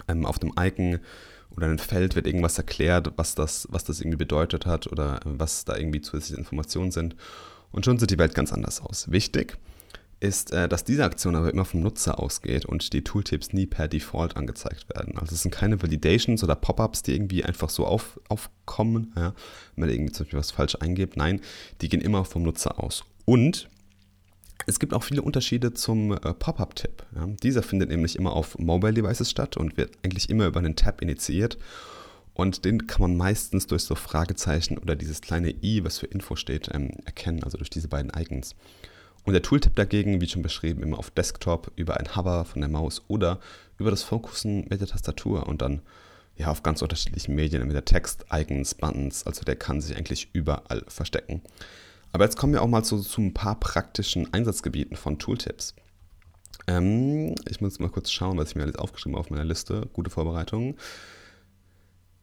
ähm, 0.09 0.27
auf 0.27 0.41
dem 0.41 0.53
Icon 0.59 0.99
oder 1.57 1.67
einem 1.67 1.79
Feld 1.79 2.17
wird 2.17 2.27
irgendwas 2.27 2.59
erklärt, 2.59 3.13
was 3.17 3.35
das, 3.35 3.69
was 3.71 3.85
das 3.85 4.01
irgendwie 4.01 4.19
bedeutet 4.19 4.67
hat 4.67 4.91
oder 4.91 5.17
äh, 5.19 5.21
was 5.25 5.65
da 5.65 5.77
irgendwie 5.77 6.01
zusätzliche 6.01 6.39
Informationen 6.39 6.91
sind. 6.91 7.17
Und 7.73 7.85
schon 7.85 7.99
sieht 7.99 8.11
die 8.11 8.19
Welt 8.19 8.35
ganz 8.35 8.53
anders 8.53 8.81
aus. 8.81 9.11
Wichtig 9.11 9.59
ist, 10.21 10.53
äh, 10.53 10.69
dass 10.69 10.85
diese 10.85 11.05
Aktion 11.05 11.35
aber 11.35 11.51
immer 11.51 11.65
vom 11.65 11.81
Nutzer 11.81 12.21
ausgeht 12.21 12.65
und 12.65 12.93
die 12.93 13.03
Tooltips 13.03 13.53
nie 13.53 13.67
per 13.67 13.89
Default 13.89 14.37
angezeigt 14.37 14.89
werden. 14.95 15.19
Also 15.19 15.35
es 15.35 15.43
sind 15.43 15.51
keine 15.53 15.83
Validations 15.83 16.45
oder 16.45 16.55
Pop-ups, 16.55 17.03
die 17.03 17.15
irgendwie 17.15 17.45
einfach 17.45 17.71
so 17.71 17.87
auf, 17.87 18.21
aufkommen, 18.29 19.13
ja, 19.17 19.35
wenn 19.75 19.87
man 19.87 19.91
irgendwie 19.91 20.13
zum 20.13 20.25
Beispiel 20.25 20.39
was 20.39 20.53
falsch 20.53 20.77
eingibt. 20.81 21.17
Nein, 21.17 21.41
die 21.81 21.89
gehen 21.89 22.01
immer 22.01 22.25
vom 22.25 22.45
Nutzer 22.45 22.79
aus. 22.83 23.05
Und 23.25 23.69
es 24.67 24.79
gibt 24.79 24.95
auch 24.95 25.03
viele 25.03 25.23
Unterschiede 25.23 25.75
zum 25.75 26.13
äh, 26.13 26.35
Pop-up-Tipp. 26.35 27.05
Ja. 27.17 27.27
Dieser 27.43 27.63
findet 27.63 27.89
nämlich 27.89 28.17
immer 28.17 28.33
auf 28.33 28.59
Mobile 28.59 28.95
Devices 28.95 29.31
statt 29.31 29.57
und 29.57 29.77
wird 29.77 29.93
eigentlich 30.05 30.31
immer 30.31 30.47
über 30.47 30.61
einen 30.61 30.77
Tab 30.77 31.03
initiiert. 31.03 31.59
Und 32.35 32.65
den 32.65 32.87
kann 32.87 33.03
man 33.03 33.17
meistens 33.17 33.67
durch 33.67 33.83
so 33.83 33.95
Fragezeichen 33.95 34.79
oder 34.79 34.97
dieses 34.97 35.21
kleine 35.21 35.51
i, 35.63 35.85
was 35.85 35.99
für 35.99 36.07
Info 36.07 36.37
steht, 36.37 36.71
ähm, 36.73 36.91
erkennen, 37.05 37.43
also 37.45 37.59
durch 37.59 37.71
diese 37.71 37.89
beiden 37.89 38.11
Icons. 38.17 38.55
Und 39.25 39.35
der 39.35 39.43
Tooltip 39.43 39.77
dagegen, 39.77 40.21
wie 40.21 40.29
schon 40.29 40.43
beschrieben, 40.43 40.83
immer 40.83 40.99
auf 40.99 41.11
Desktop 41.11 41.71
über 41.77 41.99
ein 41.99 42.17
Hover 42.17 42.45
von 42.45 42.61
der 42.61 42.71
Maus 42.71 43.03
oder 43.09 43.39
über 43.79 43.91
das 43.91 44.03
Fokussen 44.03 44.67
mit 44.69 44.81
der 44.81 44.89
Tastatur 44.89 45.47
und 45.47 45.63
dann 45.63 45.83
ja 46.37 46.49
auf 46.49 46.63
ganz 46.63 46.83
unterschiedlichen 46.83 47.35
Medien 47.35 47.67
mit 47.67 47.75
der 47.75 47.85
Text, 47.85 48.25
Icons, 48.33 48.75
Buttons, 48.75 49.27
also 49.27 49.45
der 49.45 49.57
kann 49.57 49.81
sich 49.81 49.97
eigentlich 49.97 50.29
überall 50.33 50.83
verstecken. 50.89 51.43
Aber 52.13 52.25
jetzt 52.25 52.37
kommen 52.37 52.53
wir 52.53 52.63
auch 52.63 52.69
mal 52.69 52.83
zu, 52.83 53.01
zu 53.01 53.21
ein 53.21 53.35
paar 53.35 53.59
praktischen 53.59 54.33
Einsatzgebieten 54.33 54.97
von 54.97 55.19
Tooltips. 55.19 55.75
Ähm, 56.67 57.35
ich 57.49 57.61
muss 57.61 57.79
mal 57.79 57.89
kurz 57.89 58.11
schauen, 58.11 58.39
was 58.39 58.51
ich 58.51 58.57
mir 58.57 58.63
alles 58.63 58.77
aufgeschrieben 58.77 59.15
habe 59.15 59.21
auf 59.21 59.31
meiner 59.31 59.45
Liste. 59.45 59.89
Gute 59.93 60.11
Vorbereitung. 60.11 60.77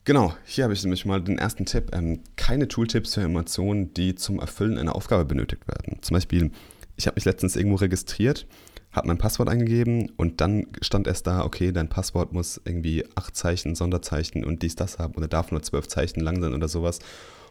Genau, 0.10 0.34
hier 0.44 0.64
habe 0.64 0.74
ich 0.74 0.82
nämlich 0.82 1.06
mal 1.06 1.22
den 1.22 1.38
ersten 1.38 1.68
Tipp. 1.68 1.92
Ähm, 1.94 2.22
keine 2.36 2.68
Tooltips 2.68 3.14
für 3.14 3.22
Emotionen, 3.22 3.94
die 3.94 4.16
zum 4.16 4.40
Erfüllen 4.40 4.80
einer 4.80 4.96
Aufgabe 4.96 5.24
benötigt 5.24 5.68
werden. 5.68 6.00
Zum 6.02 6.16
Beispiel, 6.16 6.50
ich 6.96 7.06
habe 7.06 7.14
mich 7.14 7.26
letztens 7.26 7.56
irgendwo 7.56 7.76
registriert, 7.76 8.48
habe 8.92 9.08
mein 9.08 9.20
Passwort 9.20 9.50
eingegeben 9.50 10.10
und 10.18 10.42
dann 10.42 10.66
stand 10.82 11.06
erst 11.06 11.28
da, 11.28 11.46
okay, 11.46 11.72
dein 11.72 11.90
Passwort 11.90 12.34
muss 12.34 12.60
irgendwie 12.66 13.06
acht 13.14 13.36
Zeichen, 13.36 13.76
Sonderzeichen 13.76 14.44
und 14.44 14.64
dies, 14.64 14.76
das 14.76 14.98
haben 14.98 15.14
oder 15.14 15.28
darf 15.28 15.52
nur 15.52 15.62
zwölf 15.62 15.88
Zeichen 15.88 16.22
lang 16.22 16.42
sein 16.42 16.56
oder 16.56 16.68
sowas. 16.68 16.98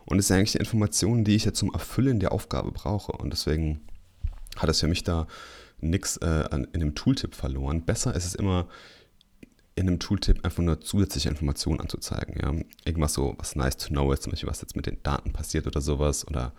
Und 0.04 0.18
es 0.18 0.24
ist 0.24 0.32
eigentlich 0.32 0.50
die 0.50 0.58
Information, 0.58 1.22
die 1.22 1.36
ich 1.36 1.44
ja 1.44 1.52
zum 1.52 1.72
Erfüllen 1.72 2.18
der 2.18 2.32
Aufgabe 2.32 2.72
brauche. 2.72 3.12
Und 3.12 3.30
deswegen 3.30 3.82
hat 4.56 4.68
es 4.68 4.80
für 4.80 4.88
mich 4.88 5.04
da 5.04 5.28
nichts 5.80 6.16
äh, 6.16 6.48
in 6.72 6.80
dem 6.80 6.96
Tooltip 6.96 7.36
verloren. 7.36 7.84
Besser 7.84 8.16
ist 8.16 8.26
es 8.26 8.34
immer, 8.34 8.66
in 9.78 9.86
einem 9.86 10.00
Tooltip 10.00 10.44
einfach 10.44 10.62
nur 10.62 10.80
zusätzliche 10.80 11.28
Informationen 11.28 11.80
anzuzeigen. 11.80 12.36
Ja? 12.42 12.52
Irgendwas 12.84 13.14
so, 13.14 13.34
was 13.38 13.54
nice 13.54 13.76
to 13.76 13.88
know 13.88 14.12
ist, 14.12 14.24
zum 14.24 14.32
Beispiel, 14.32 14.48
was 14.48 14.60
jetzt 14.60 14.76
mit 14.76 14.86
den 14.86 15.02
Daten 15.02 15.32
passiert 15.32 15.66
oder 15.66 15.80
sowas. 15.80 16.26
Oder 16.26 16.52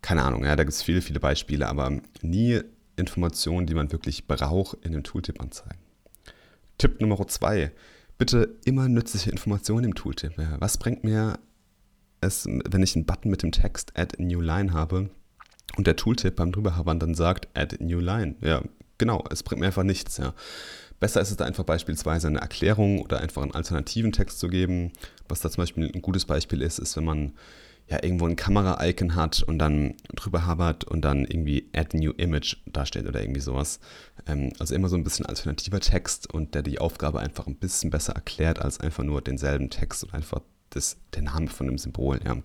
keine 0.00 0.22
Ahnung, 0.22 0.44
ja, 0.44 0.56
da 0.56 0.64
gibt 0.64 0.72
es 0.72 0.82
viele, 0.82 1.02
viele 1.02 1.20
Beispiele, 1.20 1.68
aber 1.68 2.00
nie 2.22 2.60
Informationen, 2.96 3.66
die 3.66 3.74
man 3.74 3.92
wirklich 3.92 4.26
braucht, 4.26 4.78
in 4.84 4.94
einem 4.94 5.04
Tooltip 5.04 5.40
anzeigen. 5.40 5.78
Tipp 6.78 7.00
Nummer 7.00 7.26
zwei. 7.28 7.70
Bitte 8.16 8.56
immer 8.64 8.88
nützliche 8.88 9.30
Informationen 9.30 9.84
im 9.84 9.94
Tooltip. 9.94 10.38
Ja? 10.38 10.56
Was 10.58 10.78
bringt 10.78 11.04
mir 11.04 11.38
es, 12.20 12.46
wenn 12.46 12.82
ich 12.82 12.96
einen 12.96 13.04
Button 13.04 13.30
mit 13.30 13.42
dem 13.42 13.52
Text 13.52 13.92
Add 13.96 14.20
New 14.22 14.40
Line 14.40 14.72
habe 14.72 15.10
und 15.76 15.86
der 15.86 15.96
Tooltip 15.96 16.36
beim 16.36 16.50
drüberhabern 16.50 16.98
dann 16.98 17.14
sagt 17.14 17.48
Add 17.54 17.76
New 17.84 18.00
Line? 18.00 18.36
Ja, 18.40 18.62
genau, 18.96 19.24
es 19.30 19.42
bringt 19.42 19.60
mir 19.60 19.66
einfach 19.66 19.84
nichts. 19.84 20.16
Ja. 20.16 20.34
Besser 21.00 21.20
ist 21.20 21.30
es 21.30 21.36
da 21.36 21.44
einfach 21.44 21.64
beispielsweise 21.64 22.26
eine 22.26 22.40
Erklärung 22.40 23.00
oder 23.00 23.20
einfach 23.20 23.42
einen 23.42 23.54
alternativen 23.54 24.12
Text 24.12 24.40
zu 24.40 24.48
geben. 24.48 24.92
Was 25.28 25.40
da 25.40 25.50
zum 25.50 25.62
Beispiel 25.62 25.90
ein 25.94 26.02
gutes 26.02 26.24
Beispiel 26.24 26.62
ist, 26.62 26.78
ist, 26.78 26.96
wenn 26.96 27.04
man 27.04 27.32
ja 27.88 28.02
irgendwo 28.02 28.26
ein 28.26 28.36
Kamera-Icon 28.36 29.14
hat 29.14 29.42
und 29.42 29.58
dann 29.58 29.94
drüber 30.14 30.44
habert 30.44 30.84
und 30.84 31.02
dann 31.02 31.24
irgendwie 31.24 31.68
Add 31.74 31.96
New 31.96 32.12
Image 32.12 32.56
darstellt 32.66 33.06
oder 33.06 33.20
irgendwie 33.20 33.40
sowas. 33.40 33.80
Ähm, 34.26 34.52
also 34.58 34.74
immer 34.74 34.88
so 34.88 34.96
ein 34.96 35.04
bisschen 35.04 35.24
alternativer 35.24 35.80
Text 35.80 36.32
und 36.32 36.54
der 36.54 36.62
die 36.62 36.80
Aufgabe 36.80 37.20
einfach 37.20 37.46
ein 37.46 37.56
bisschen 37.56 37.90
besser 37.90 38.14
erklärt 38.14 38.58
als 38.60 38.80
einfach 38.80 39.04
nur 39.04 39.22
denselben 39.22 39.70
Text 39.70 40.04
und 40.04 40.12
einfach 40.12 40.42
das, 40.70 40.98
der 41.14 41.22
Name 41.22 41.48
von 41.48 41.66
dem 41.66 41.78
Symbol. 41.78 42.20
Ja. 42.24 42.36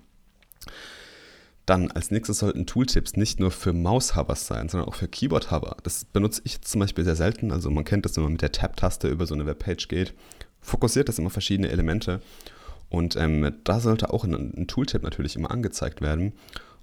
Dann 1.65 1.91
als 1.91 2.11
nächstes 2.11 2.39
sollten 2.39 2.65
Tooltips 2.65 3.15
nicht 3.15 3.39
nur 3.39 3.49
für 3.49 3.71
Maushovers 3.71 4.47
sein, 4.47 4.67
sondern 4.67 4.89
auch 4.89 4.95
für 4.95 5.07
Keyboard-Hover. 5.07 5.77
Das 5.83 6.03
benutze 6.03 6.41
ich 6.43 6.61
zum 6.61 6.79
Beispiel 6.79 7.05
sehr 7.05 7.15
selten. 7.15 7.51
Also 7.51 7.71
man 7.71 7.85
kennt 7.85 8.05
das, 8.05 8.17
wenn 8.17 8.23
man 8.23 8.33
mit 8.33 8.41
der 8.41 8.51
Tab-Taste 8.51 9.07
über 9.07 9.25
so 9.25 9.33
eine 9.33 9.45
Webpage 9.45 9.87
geht. 9.87 10.13
Fokussiert 10.59 11.07
das 11.07 11.19
immer 11.19 11.29
verschiedene 11.29 11.69
Elemente. 11.69 12.21
Und 12.89 13.15
ähm, 13.15 13.53
da 13.63 13.79
sollte 13.79 14.13
auch 14.13 14.25
ein, 14.25 14.33
ein 14.33 14.67
Tooltip 14.67 15.03
natürlich 15.03 15.35
immer 15.35 15.51
angezeigt 15.51 16.01
werden. 16.01 16.33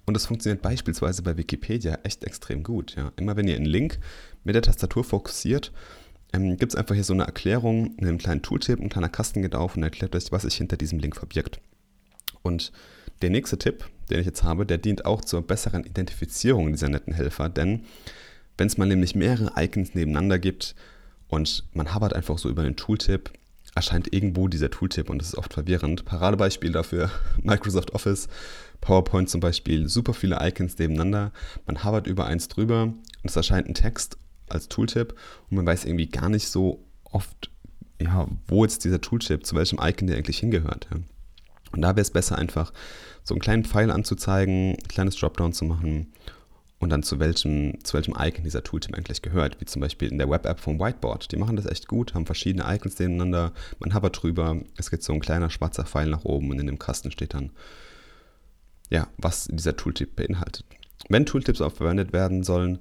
Und 0.06 0.14
das 0.14 0.26
funktioniert 0.26 0.62
beispielsweise 0.62 1.22
bei 1.22 1.36
Wikipedia 1.36 1.98
echt 2.02 2.24
extrem 2.24 2.62
gut. 2.62 2.96
Ja. 2.96 3.12
Immer 3.16 3.36
wenn 3.36 3.48
ihr 3.48 3.56
einen 3.56 3.66
Link 3.66 3.98
mit 4.44 4.54
der 4.54 4.62
Tastatur 4.62 5.04
fokussiert, 5.04 5.72
ähm, 6.32 6.56
gibt 6.56 6.72
es 6.72 6.76
einfach 6.76 6.94
hier 6.94 7.04
so 7.04 7.12
eine 7.12 7.24
Erklärung, 7.24 7.96
einen 7.98 8.18
kleinen 8.18 8.42
Tooltip, 8.42 8.80
ein 8.80 8.88
kleiner 8.88 9.08
Kasten 9.08 9.42
geht 9.42 9.54
auf 9.54 9.76
und 9.76 9.82
erklärt 9.82 10.16
euch, 10.16 10.32
was 10.32 10.42
sich 10.42 10.54
hinter 10.54 10.76
diesem 10.76 10.98
Link 10.98 11.16
verbirgt. 11.16 11.60
Und 12.42 12.72
der 13.22 13.30
nächste 13.30 13.58
Tipp, 13.58 13.88
den 14.10 14.20
ich 14.20 14.26
jetzt 14.26 14.42
habe, 14.42 14.66
der 14.66 14.78
dient 14.78 15.04
auch 15.04 15.20
zur 15.20 15.42
besseren 15.42 15.84
Identifizierung 15.84 16.72
dieser 16.72 16.88
netten 16.88 17.12
Helfer, 17.12 17.48
denn 17.48 17.84
wenn 18.56 18.66
es 18.66 18.76
mal 18.76 18.86
nämlich 18.86 19.14
mehrere 19.14 19.52
Icons 19.56 19.94
nebeneinander 19.94 20.38
gibt 20.38 20.74
und 21.28 21.64
man 21.72 21.94
habert 21.94 22.14
einfach 22.14 22.38
so 22.38 22.48
über 22.48 22.62
den 22.62 22.76
Tooltip, 22.76 23.30
erscheint 23.74 24.12
irgendwo 24.12 24.48
dieser 24.48 24.70
Tooltip 24.70 25.08
und 25.08 25.18
das 25.18 25.28
ist 25.28 25.38
oft 25.38 25.54
verwirrend. 25.54 26.04
Paradebeispiel 26.04 26.72
dafür 26.72 27.10
Microsoft 27.42 27.94
Office, 27.94 28.28
PowerPoint 28.80 29.30
zum 29.30 29.40
Beispiel, 29.40 29.88
super 29.88 30.14
viele 30.14 30.38
Icons 30.40 30.78
nebeneinander, 30.78 31.32
man 31.66 31.84
habert 31.84 32.06
über 32.06 32.26
eins 32.26 32.48
drüber 32.48 32.82
und 32.82 32.98
es 33.24 33.36
erscheint 33.36 33.68
ein 33.68 33.74
Text 33.74 34.18
als 34.48 34.68
Tooltip 34.68 35.14
und 35.48 35.56
man 35.56 35.66
weiß 35.66 35.84
irgendwie 35.84 36.08
gar 36.08 36.28
nicht 36.28 36.48
so 36.48 36.84
oft, 37.04 37.50
ja, 38.00 38.26
wo 38.48 38.64
jetzt 38.64 38.84
dieser 38.84 39.00
Tooltip, 39.00 39.46
zu 39.46 39.54
welchem 39.54 39.78
Icon 39.80 40.08
der 40.08 40.16
eigentlich 40.16 40.38
hingehört. 40.38 40.88
Ja. 40.90 40.98
Und 41.72 41.82
da 41.82 41.90
wäre 41.90 42.00
es 42.00 42.10
besser, 42.10 42.36
einfach 42.36 42.72
so 43.22 43.34
einen 43.34 43.40
kleinen 43.40 43.64
Pfeil 43.64 43.90
anzuzeigen, 43.90 44.72
ein 44.72 44.88
kleines 44.88 45.16
Dropdown 45.16 45.52
zu 45.52 45.64
machen 45.64 46.12
und 46.80 46.90
dann 46.90 47.02
zu 47.02 47.20
welchem, 47.20 47.84
zu 47.84 47.94
welchem 47.94 48.14
Icon 48.18 48.42
dieser 48.42 48.64
Tooltip 48.64 48.96
eigentlich 48.96 49.22
gehört, 49.22 49.60
wie 49.60 49.66
zum 49.66 49.80
Beispiel 49.80 50.10
in 50.10 50.18
der 50.18 50.30
Web-App 50.30 50.58
vom 50.58 50.80
Whiteboard. 50.80 51.30
Die 51.30 51.36
machen 51.36 51.56
das 51.56 51.66
echt 51.66 51.86
gut, 51.88 52.14
haben 52.14 52.26
verschiedene 52.26 52.64
Icons 52.74 52.98
nebeneinander, 52.98 53.52
man 53.78 53.94
hovert 53.94 54.22
drüber, 54.22 54.56
es 54.76 54.90
geht 54.90 55.02
so 55.02 55.12
ein 55.12 55.20
kleiner 55.20 55.50
schwarzer 55.50 55.84
Pfeil 55.84 56.08
nach 56.08 56.24
oben 56.24 56.50
und 56.50 56.58
in 56.58 56.66
dem 56.66 56.78
Kasten 56.78 57.10
steht 57.10 57.34
dann, 57.34 57.50
ja, 58.88 59.06
was 59.18 59.44
dieser 59.44 59.76
Tooltip 59.76 60.16
beinhaltet. 60.16 60.64
Wenn 61.08 61.26
Tooltips 61.26 61.60
auch 61.60 61.72
verwendet 61.72 62.12
werden 62.12 62.42
sollen, 62.42 62.78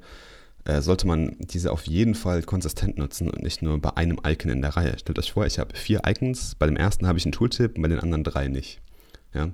äh, 0.69 0.82
sollte 0.82 1.08
man 1.08 1.36
diese 1.39 1.71
auf 1.71 1.88
jeden 1.88 2.13
Fall 2.13 2.43
konsistent 2.43 2.97
nutzen 2.97 3.29
und 3.29 3.41
nicht 3.41 3.62
nur 3.62 3.79
bei 3.79 3.95
einem 3.97 4.19
Icon 4.25 4.51
in 4.51 4.62
der 4.62 4.75
Reihe. 4.75 4.97
Stellt 4.99 5.17
euch 5.17 5.32
vor, 5.32 5.45
ich 5.45 5.58
habe 5.58 5.75
vier 5.75 6.01
Icons, 6.05 6.55
bei 6.55 6.67
dem 6.67 6.77
ersten 6.77 7.08
habe 7.08 7.17
ich 7.17 7.25
einen 7.25 7.32
Tooltip 7.32 7.75
und 7.75 7.82
bei 7.82 7.88
den 7.88 7.99
anderen 7.99 8.23
drei 8.23 8.47
nicht. 8.47 8.79
Ja? 9.34 9.49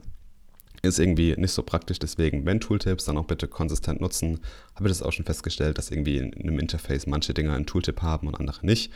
Ist 0.82 1.00
irgendwie 1.00 1.34
nicht 1.38 1.54
so 1.54 1.64
praktisch, 1.64 2.00
deswegen, 2.00 2.46
wenn 2.46 2.60
Tooltips, 2.60 3.06
dann 3.06 3.18
auch 3.18 3.26
bitte 3.26 3.48
konsistent 3.48 4.02
nutzen. 4.02 4.42
Habe 4.76 4.88
ich 4.88 4.92
das 4.92 5.02
auch 5.02 5.14
schon 5.14 5.26
festgestellt, 5.26 5.78
dass 5.78 5.90
irgendwie 5.90 6.18
in 6.18 6.34
einem 6.34 6.60
Interface 6.60 7.08
manche 7.08 7.34
Dinge 7.34 7.54
einen 7.54 7.66
Tooltip 7.66 8.02
haben 8.02 8.28
und 8.28 8.36
andere 8.36 8.66
nicht. 8.66 8.92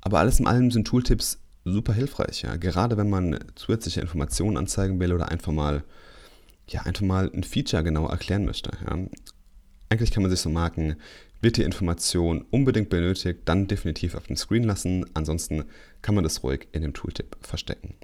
Aber 0.00 0.18
alles 0.18 0.40
in 0.40 0.46
allem 0.46 0.70
sind 0.70 0.86
Tooltips 0.86 1.38
super 1.64 1.92
hilfreich, 1.92 2.42
ja. 2.42 2.56
Gerade 2.56 2.96
wenn 2.96 3.10
man 3.10 3.38
zusätzliche 3.54 4.00
Informationen 4.00 4.56
anzeigen 4.56 4.98
will 5.00 5.12
oder 5.12 5.30
einfach 5.30 5.52
mal, 5.52 5.84
ja, 6.68 6.82
einfach 6.82 7.02
mal 7.02 7.30
ein 7.32 7.44
Feature 7.44 7.84
genau 7.84 8.08
erklären 8.08 8.44
möchte. 8.44 8.70
Ja. 8.86 8.98
Eigentlich 9.88 10.10
kann 10.10 10.22
man 10.22 10.30
sich 10.30 10.40
so 10.40 10.50
marken, 10.50 10.96
wird 11.40 11.56
die 11.56 11.62
Information 11.62 12.44
unbedingt 12.50 12.90
benötigt, 12.90 13.40
dann 13.44 13.66
definitiv 13.66 14.14
auf 14.14 14.26
dem 14.26 14.36
Screen 14.36 14.64
lassen. 14.64 15.06
Ansonsten 15.14 15.64
kann 16.02 16.14
man 16.14 16.24
das 16.24 16.42
ruhig 16.42 16.68
in 16.72 16.82
dem 16.82 16.94
Tooltip 16.94 17.36
verstecken. 17.40 17.94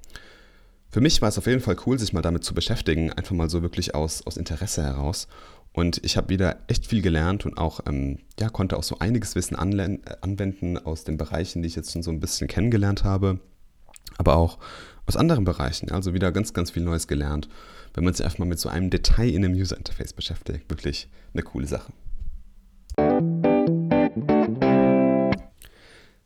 Für 0.90 1.01
mich 1.01 1.20
war 1.20 1.29
es 1.29 1.38
auf 1.38 1.47
jeden 1.47 1.61
Fall 1.61 1.77
cool, 1.87 1.99
sich 1.99 2.12
mal 2.12 2.23
damit 2.23 2.44
zu 2.44 2.55
beschäftigen, 2.55 3.12
einfach 3.12 3.35
mal 3.35 3.51
so 3.51 3.62
wirklich 3.62 3.94
aus, 3.97 4.25
aus 4.27 4.37
Interesse 4.37 4.83
heraus. 4.85 5.27
Und 5.73 6.01
ich 6.05 6.16
habe 6.16 6.29
wieder 6.29 6.61
echt 6.68 6.87
viel 6.87 7.03
gelernt 7.03 7.44
und 7.44 7.59
auch, 7.59 7.81
ähm, 7.87 8.20
ja, 8.38 8.49
konnte 8.49 8.77
auch 8.77 8.85
so 8.85 9.01
einiges 9.01 9.35
Wissen 9.35 9.57
anwenden 9.57 10.79
aus 10.79 11.03
den 11.03 11.16
Bereichen, 11.16 11.62
die 11.62 11.66
ich 11.66 11.75
jetzt 11.75 11.90
schon 11.90 12.05
so 12.05 12.12
ein 12.12 12.20
bisschen 12.20 12.47
kennengelernt 12.47 13.03
habe, 13.03 13.40
aber 14.18 14.37
auch 14.37 14.59
aus 15.07 15.16
anderen 15.16 15.44
Bereichen. 15.44 15.90
Also 15.90 16.14
wieder 16.14 16.31
ganz, 16.31 16.53
ganz 16.53 16.70
viel 16.70 16.85
Neues 16.85 17.09
gelernt, 17.09 17.49
wenn 17.94 18.04
man 18.04 18.12
sich 18.12 18.24
einfach 18.24 18.40
mal 18.40 18.44
mit 18.44 18.59
so 18.59 18.68
einem 18.68 18.90
Detail 18.90 19.30
in 19.30 19.44
einem 19.44 19.54
User 19.54 19.76
Interface 19.76 20.12
beschäftigt. 20.12 20.68
Wirklich 20.68 21.09
eine 21.33 21.42
coole 21.42 21.66
Sache. 21.66 21.92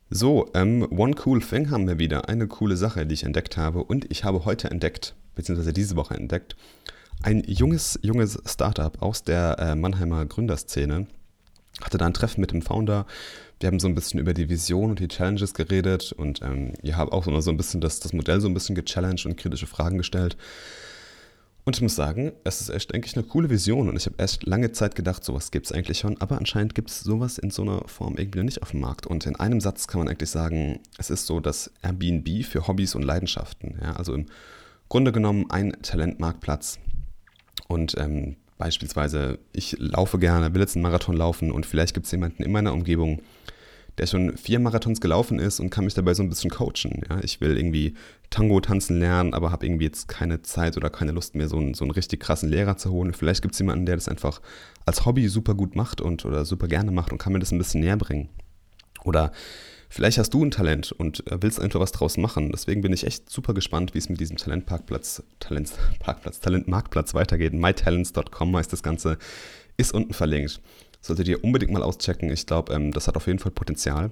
So, 0.09 0.49
ähm, 0.55 0.87
One 0.89 1.15
Cool 1.23 1.39
Thing 1.39 1.69
haben 1.69 1.87
wir 1.87 1.99
wieder. 1.99 2.27
Eine 2.27 2.47
coole 2.47 2.75
Sache, 2.75 3.05
die 3.05 3.13
ich 3.13 3.23
entdeckt 3.23 3.57
habe. 3.57 3.83
Und 3.83 4.11
ich 4.11 4.23
habe 4.23 4.43
heute 4.45 4.71
entdeckt, 4.71 5.15
beziehungsweise 5.35 5.71
diese 5.71 5.95
Woche 5.95 6.15
entdeckt, 6.15 6.55
ein 7.21 7.43
junges, 7.45 7.99
junges 8.01 8.41
Startup 8.45 8.99
aus 9.01 9.23
der 9.23 9.59
äh, 9.59 9.75
Mannheimer 9.75 10.25
Gründerszene. 10.25 11.05
Hatte 11.81 11.97
da 11.99 12.07
ein 12.07 12.13
Treffen 12.13 12.41
mit 12.41 12.51
dem 12.51 12.63
Founder. 12.63 13.05
Wir 13.59 13.67
haben 13.67 13.79
so 13.79 13.87
ein 13.87 13.95
bisschen 13.95 14.19
über 14.19 14.33
die 14.33 14.49
Vision 14.49 14.89
und 14.89 14.99
die 14.99 15.07
Challenges 15.07 15.53
geredet 15.53 16.13
und 16.13 16.41
ähm, 16.41 16.73
ihr 16.81 16.97
habt 16.97 17.11
auch 17.11 17.25
so 17.41 17.51
ein 17.51 17.57
bisschen 17.57 17.81
das, 17.81 17.99
das 17.99 18.13
Modell 18.13 18.41
so 18.41 18.47
ein 18.47 18.53
bisschen 18.53 18.75
gechallenged 18.75 19.25
und 19.25 19.37
kritische 19.37 19.67
Fragen 19.67 19.97
gestellt. 19.97 20.37
Und 21.69 21.75
ich 21.75 21.83
muss 21.83 21.95
sagen, 21.95 22.31
es 22.43 22.61
ist 22.61 22.69
echt, 22.69 22.91
denke 22.91 23.05
ich, 23.05 23.15
eine 23.15 23.23
coole 23.27 23.51
Vision. 23.51 23.89
Und 23.89 23.95
ich 23.95 24.07
habe 24.07 24.15
erst 24.17 24.43
lange 24.47 24.71
Zeit 24.71 24.95
gedacht, 24.95 25.23
sowas 25.23 25.51
gibt 25.51 25.67
es 25.67 25.71
eigentlich 25.71 25.99
schon. 25.99 26.19
Aber 26.19 26.39
anscheinend 26.39 26.73
gibt 26.73 26.89
es 26.89 27.01
sowas 27.01 27.37
in 27.37 27.51
so 27.51 27.61
einer 27.61 27.87
Form 27.87 28.17
irgendwie 28.17 28.41
nicht 28.41 28.63
auf 28.63 28.71
dem 28.71 28.79
Markt. 28.79 29.05
Und 29.05 29.27
in 29.27 29.35
einem 29.35 29.61
Satz 29.61 29.85
kann 29.85 29.99
man 29.99 30.07
eigentlich 30.07 30.31
sagen, 30.31 30.79
es 30.97 31.11
ist 31.11 31.27
so 31.27 31.39
das 31.39 31.71
Airbnb 31.83 32.43
für 32.43 32.67
Hobbys 32.67 32.95
und 32.95 33.03
Leidenschaften. 33.03 33.77
Ja, 33.83 33.93
also 33.97 34.15
im 34.15 34.25
Grunde 34.89 35.11
genommen 35.11 35.45
ein 35.51 35.73
Talentmarktplatz. 35.83 36.79
Und 37.67 37.95
ähm, 37.99 38.37
beispielsweise, 38.57 39.37
ich 39.53 39.75
laufe 39.77 40.17
gerne, 40.17 40.51
will 40.55 40.61
jetzt 40.61 40.75
einen 40.75 40.81
Marathon 40.81 41.17
laufen 41.17 41.51
und 41.51 41.67
vielleicht 41.67 41.93
gibt 41.93 42.07
es 42.07 42.11
jemanden 42.11 42.41
in 42.41 42.51
meiner 42.51 42.73
Umgebung, 42.73 43.21
der 43.99 44.07
schon 44.07 44.37
vier 44.37 44.59
Marathons 44.59 45.01
gelaufen 45.01 45.37
ist 45.37 45.59
und 45.59 45.69
kann 45.69 45.85
mich 45.85 45.93
dabei 45.93 46.15
so 46.15 46.23
ein 46.23 46.29
bisschen 46.29 46.49
coachen. 46.49 47.03
Ja? 47.07 47.19
Ich 47.21 47.41
will 47.41 47.55
irgendwie 47.55 47.93
Tango 48.29 48.59
tanzen 48.61 48.99
lernen, 48.99 49.33
aber 49.33 49.51
habe 49.51 49.65
irgendwie 49.65 49.85
jetzt 49.85 50.07
keine 50.07 50.41
Zeit 50.41 50.77
oder 50.77 50.89
keine 50.89 51.11
Lust 51.11 51.35
mehr, 51.35 51.47
so 51.47 51.57
einen, 51.57 51.73
so 51.73 51.83
einen 51.83 51.91
richtig 51.91 52.19
krassen 52.19 52.49
Lehrer 52.49 52.77
zu 52.77 52.91
holen. 52.91 53.13
Vielleicht 53.13 53.41
gibt 53.41 53.53
es 53.53 53.59
jemanden, 53.59 53.85
der 53.85 53.95
das 53.95 54.07
einfach 54.07 54.41
als 54.85 55.05
Hobby 55.05 55.27
super 55.27 55.55
gut 55.55 55.75
macht 55.75 55.99
und 55.99 56.25
oder 56.25 56.45
super 56.45 56.67
gerne 56.67 56.91
macht 56.91 57.11
und 57.11 57.17
kann 57.17 57.33
mir 57.33 57.39
das 57.39 57.51
ein 57.51 57.57
bisschen 57.57 57.81
näher 57.81 57.97
bringen. 57.97 58.29
Oder 59.03 59.31
vielleicht 59.89 60.19
hast 60.19 60.33
du 60.33 60.45
ein 60.45 60.51
Talent 60.51 60.91
und 60.91 61.23
willst 61.25 61.59
einfach 61.59 61.79
was 61.79 61.91
draus 61.91 62.17
machen. 62.17 62.51
Deswegen 62.51 62.81
bin 62.81 62.93
ich 62.93 63.05
echt 63.05 63.29
super 63.29 63.53
gespannt, 63.53 63.93
wie 63.93 63.99
es 63.99 64.09
mit 64.09 64.19
diesem 64.19 64.37
Talentparkplatz, 64.37 65.23
Talentparkplatz, 65.39 66.39
Talentmarktplatz 66.41 67.13
weitergeht. 67.15 67.53
mytalents.com 67.53 68.55
heißt 68.55 68.71
das 68.71 68.83
Ganze, 68.83 69.17
ist 69.77 69.93
unten 69.93 70.13
verlinkt. 70.13 70.61
Solltet 71.01 71.27
ihr 71.29 71.43
unbedingt 71.43 71.71
mal 71.71 71.83
auschecken. 71.83 72.29
Ich 72.29 72.45
glaube, 72.45 72.73
ähm, 72.73 72.91
das 72.91 73.07
hat 73.07 73.15
auf 73.15 73.27
jeden 73.27 73.39
Fall 73.39 73.51
Potenzial. 73.51 74.11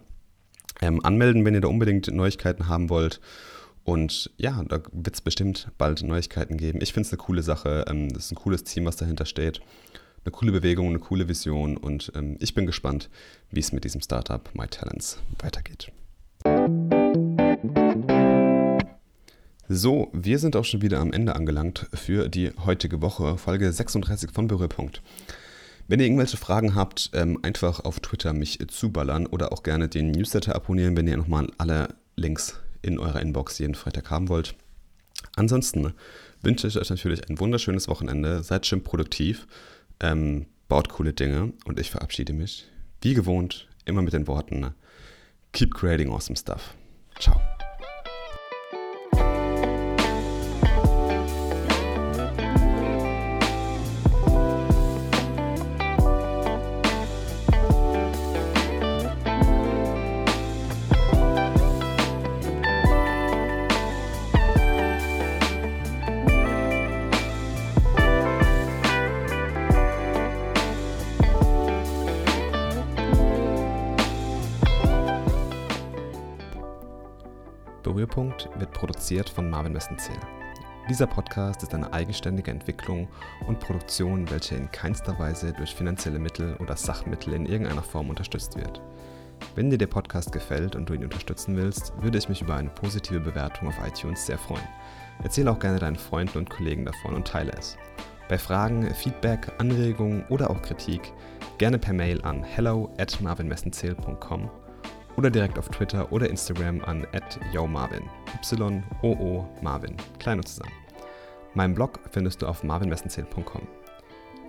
Ähm, 0.81 1.03
anmelden, 1.03 1.43
wenn 1.43 1.53
ihr 1.53 1.61
da 1.61 1.67
unbedingt 1.67 2.07
Neuigkeiten 2.07 2.67
haben 2.67 2.89
wollt. 2.89 3.19
Und 3.87 4.31
ja, 4.35 4.61
da 4.67 4.81
wird 4.91 5.15
es 5.15 5.21
bestimmt 5.21 5.71
bald 5.77 6.03
Neuigkeiten 6.03 6.57
geben. 6.57 6.81
Ich 6.81 6.91
finde 6.91 7.07
es 7.07 7.13
eine 7.13 7.19
coole 7.19 7.41
Sache. 7.41 7.85
Ähm, 7.87 8.09
das 8.09 8.25
ist 8.25 8.31
ein 8.33 8.35
cooles 8.35 8.65
Team, 8.65 8.83
was 8.83 8.97
dahinter 8.97 9.25
steht. 9.25 9.61
Eine 10.25 10.33
coole 10.33 10.51
Bewegung, 10.51 10.89
eine 10.89 10.99
coole 10.99 11.29
Vision. 11.29 11.77
Und 11.77 12.11
ähm, 12.13 12.35
ich 12.41 12.53
bin 12.53 12.65
gespannt, 12.65 13.09
wie 13.49 13.61
es 13.61 13.71
mit 13.71 13.85
diesem 13.85 14.01
Startup 14.01 14.53
MyTalents 14.53 15.19
weitergeht. 15.39 15.89
So, 19.69 20.09
wir 20.11 20.39
sind 20.39 20.57
auch 20.57 20.65
schon 20.65 20.81
wieder 20.81 20.99
am 20.99 21.13
Ende 21.13 21.33
angelangt 21.33 21.87
für 21.93 22.27
die 22.27 22.51
heutige 22.65 23.01
Woche, 23.01 23.37
Folge 23.37 23.71
36 23.71 24.31
von 24.31 24.49
Berührpunkt. 24.49 25.01
Wenn 25.87 26.01
ihr 26.01 26.07
irgendwelche 26.07 26.35
Fragen 26.35 26.75
habt, 26.75 27.11
ähm, 27.13 27.39
einfach 27.41 27.79
auf 27.85 28.01
Twitter 28.01 28.33
mich 28.33 28.59
zuballern 28.67 29.27
oder 29.27 29.53
auch 29.53 29.63
gerne 29.63 29.87
den 29.87 30.11
Newsletter 30.11 30.55
abonnieren, 30.57 30.97
wenn 30.97 31.07
ihr 31.07 31.15
nochmal 31.15 31.47
alle 31.57 31.95
Links 32.17 32.59
in 32.81 32.99
eurer 32.99 33.21
Inbox 33.21 33.59
jeden 33.59 33.75
Freitag 33.75 34.09
haben 34.09 34.29
wollt. 34.29 34.55
Ansonsten 35.35 35.93
wünsche 36.41 36.67
ich 36.67 36.77
euch 36.77 36.89
natürlich 36.89 37.29
ein 37.29 37.39
wunderschönes 37.39 37.87
Wochenende. 37.87 38.43
Seid 38.43 38.65
schön 38.65 38.83
produktiv, 38.83 39.47
ähm, 39.99 40.45
baut 40.67 40.89
coole 40.89 41.13
Dinge 41.13 41.53
und 41.65 41.79
ich 41.79 41.91
verabschiede 41.91 42.33
mich, 42.33 42.67
wie 43.01 43.13
gewohnt, 43.13 43.67
immer 43.85 44.01
mit 44.01 44.13
den 44.13 44.27
Worten 44.27 44.73
Keep 45.53 45.73
creating 45.73 46.09
awesome 46.09 46.37
stuff. 46.37 46.75
Ciao. 47.19 47.41
Produziert 79.07 79.29
von 79.29 79.49
Marvin 79.49 79.73
Westenzähl. 79.73 80.19
Dieser 80.89 81.07
Podcast 81.07 81.63
ist 81.63 81.73
eine 81.73 81.93
eigenständige 81.93 82.51
Entwicklung 82.51 83.07
und 83.47 83.57
Produktion, 83.61 84.29
welche 84.29 84.55
in 84.55 84.69
keinster 84.69 85.17
Weise 85.17 85.53
durch 85.53 85.73
finanzielle 85.73 86.19
Mittel 86.19 86.57
oder 86.57 86.75
Sachmittel 86.75 87.33
in 87.33 87.45
irgendeiner 87.45 87.83
Form 87.83 88.09
unterstützt 88.09 88.57
wird. 88.57 88.81
Wenn 89.55 89.69
dir 89.69 89.77
der 89.77 89.87
Podcast 89.87 90.33
gefällt 90.33 90.75
und 90.75 90.89
du 90.89 90.93
ihn 90.93 91.05
unterstützen 91.05 91.55
willst, 91.55 91.93
würde 92.01 92.17
ich 92.17 92.27
mich 92.27 92.41
über 92.41 92.55
eine 92.55 92.69
positive 92.69 93.21
Bewertung 93.21 93.69
auf 93.69 93.79
iTunes 93.87 94.25
sehr 94.25 94.37
freuen. 94.37 94.67
Erzähle 95.23 95.51
auch 95.51 95.59
gerne 95.59 95.79
deinen 95.79 95.95
Freunden 95.95 96.39
und 96.39 96.49
Kollegen 96.49 96.83
davon 96.83 97.15
und 97.15 97.25
teile 97.25 97.53
es. 97.57 97.77
Bei 98.27 98.37
Fragen, 98.37 98.93
Feedback, 98.93 99.53
Anregungen 99.57 100.25
oder 100.27 100.49
auch 100.49 100.61
Kritik 100.61 101.13
gerne 101.59 101.79
per 101.79 101.93
Mail 101.93 102.21
an 102.23 102.43
hello 102.43 102.93
at 102.97 103.21
marvinmessenzähl.com 103.21 104.66
oder 105.17 105.29
direkt 105.29 105.57
auf 105.59 105.67
Twitter 105.69 106.11
oder 106.11 106.29
Instagram 106.29 106.81
an 106.85 107.05
@yomarvin. 107.51 108.03
Y 108.43 108.83
O 109.01 109.11
O 109.13 109.49
Marvin, 109.61 109.97
klein 110.19 110.37
und 110.37 110.47
zusammen. 110.47 110.71
Meinen 111.53 111.73
Blog 111.73 111.99
findest 112.11 112.41
du 112.41 112.47
auf 112.47 112.63
marvinmessenzähl.com. 112.63 113.67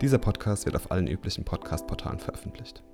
Dieser 0.01 0.19
Podcast 0.19 0.67
wird 0.67 0.77
auf 0.77 0.91
allen 0.91 1.09
üblichen 1.09 1.45
Podcast-Portalen 1.45 2.21
veröffentlicht. 2.21 2.85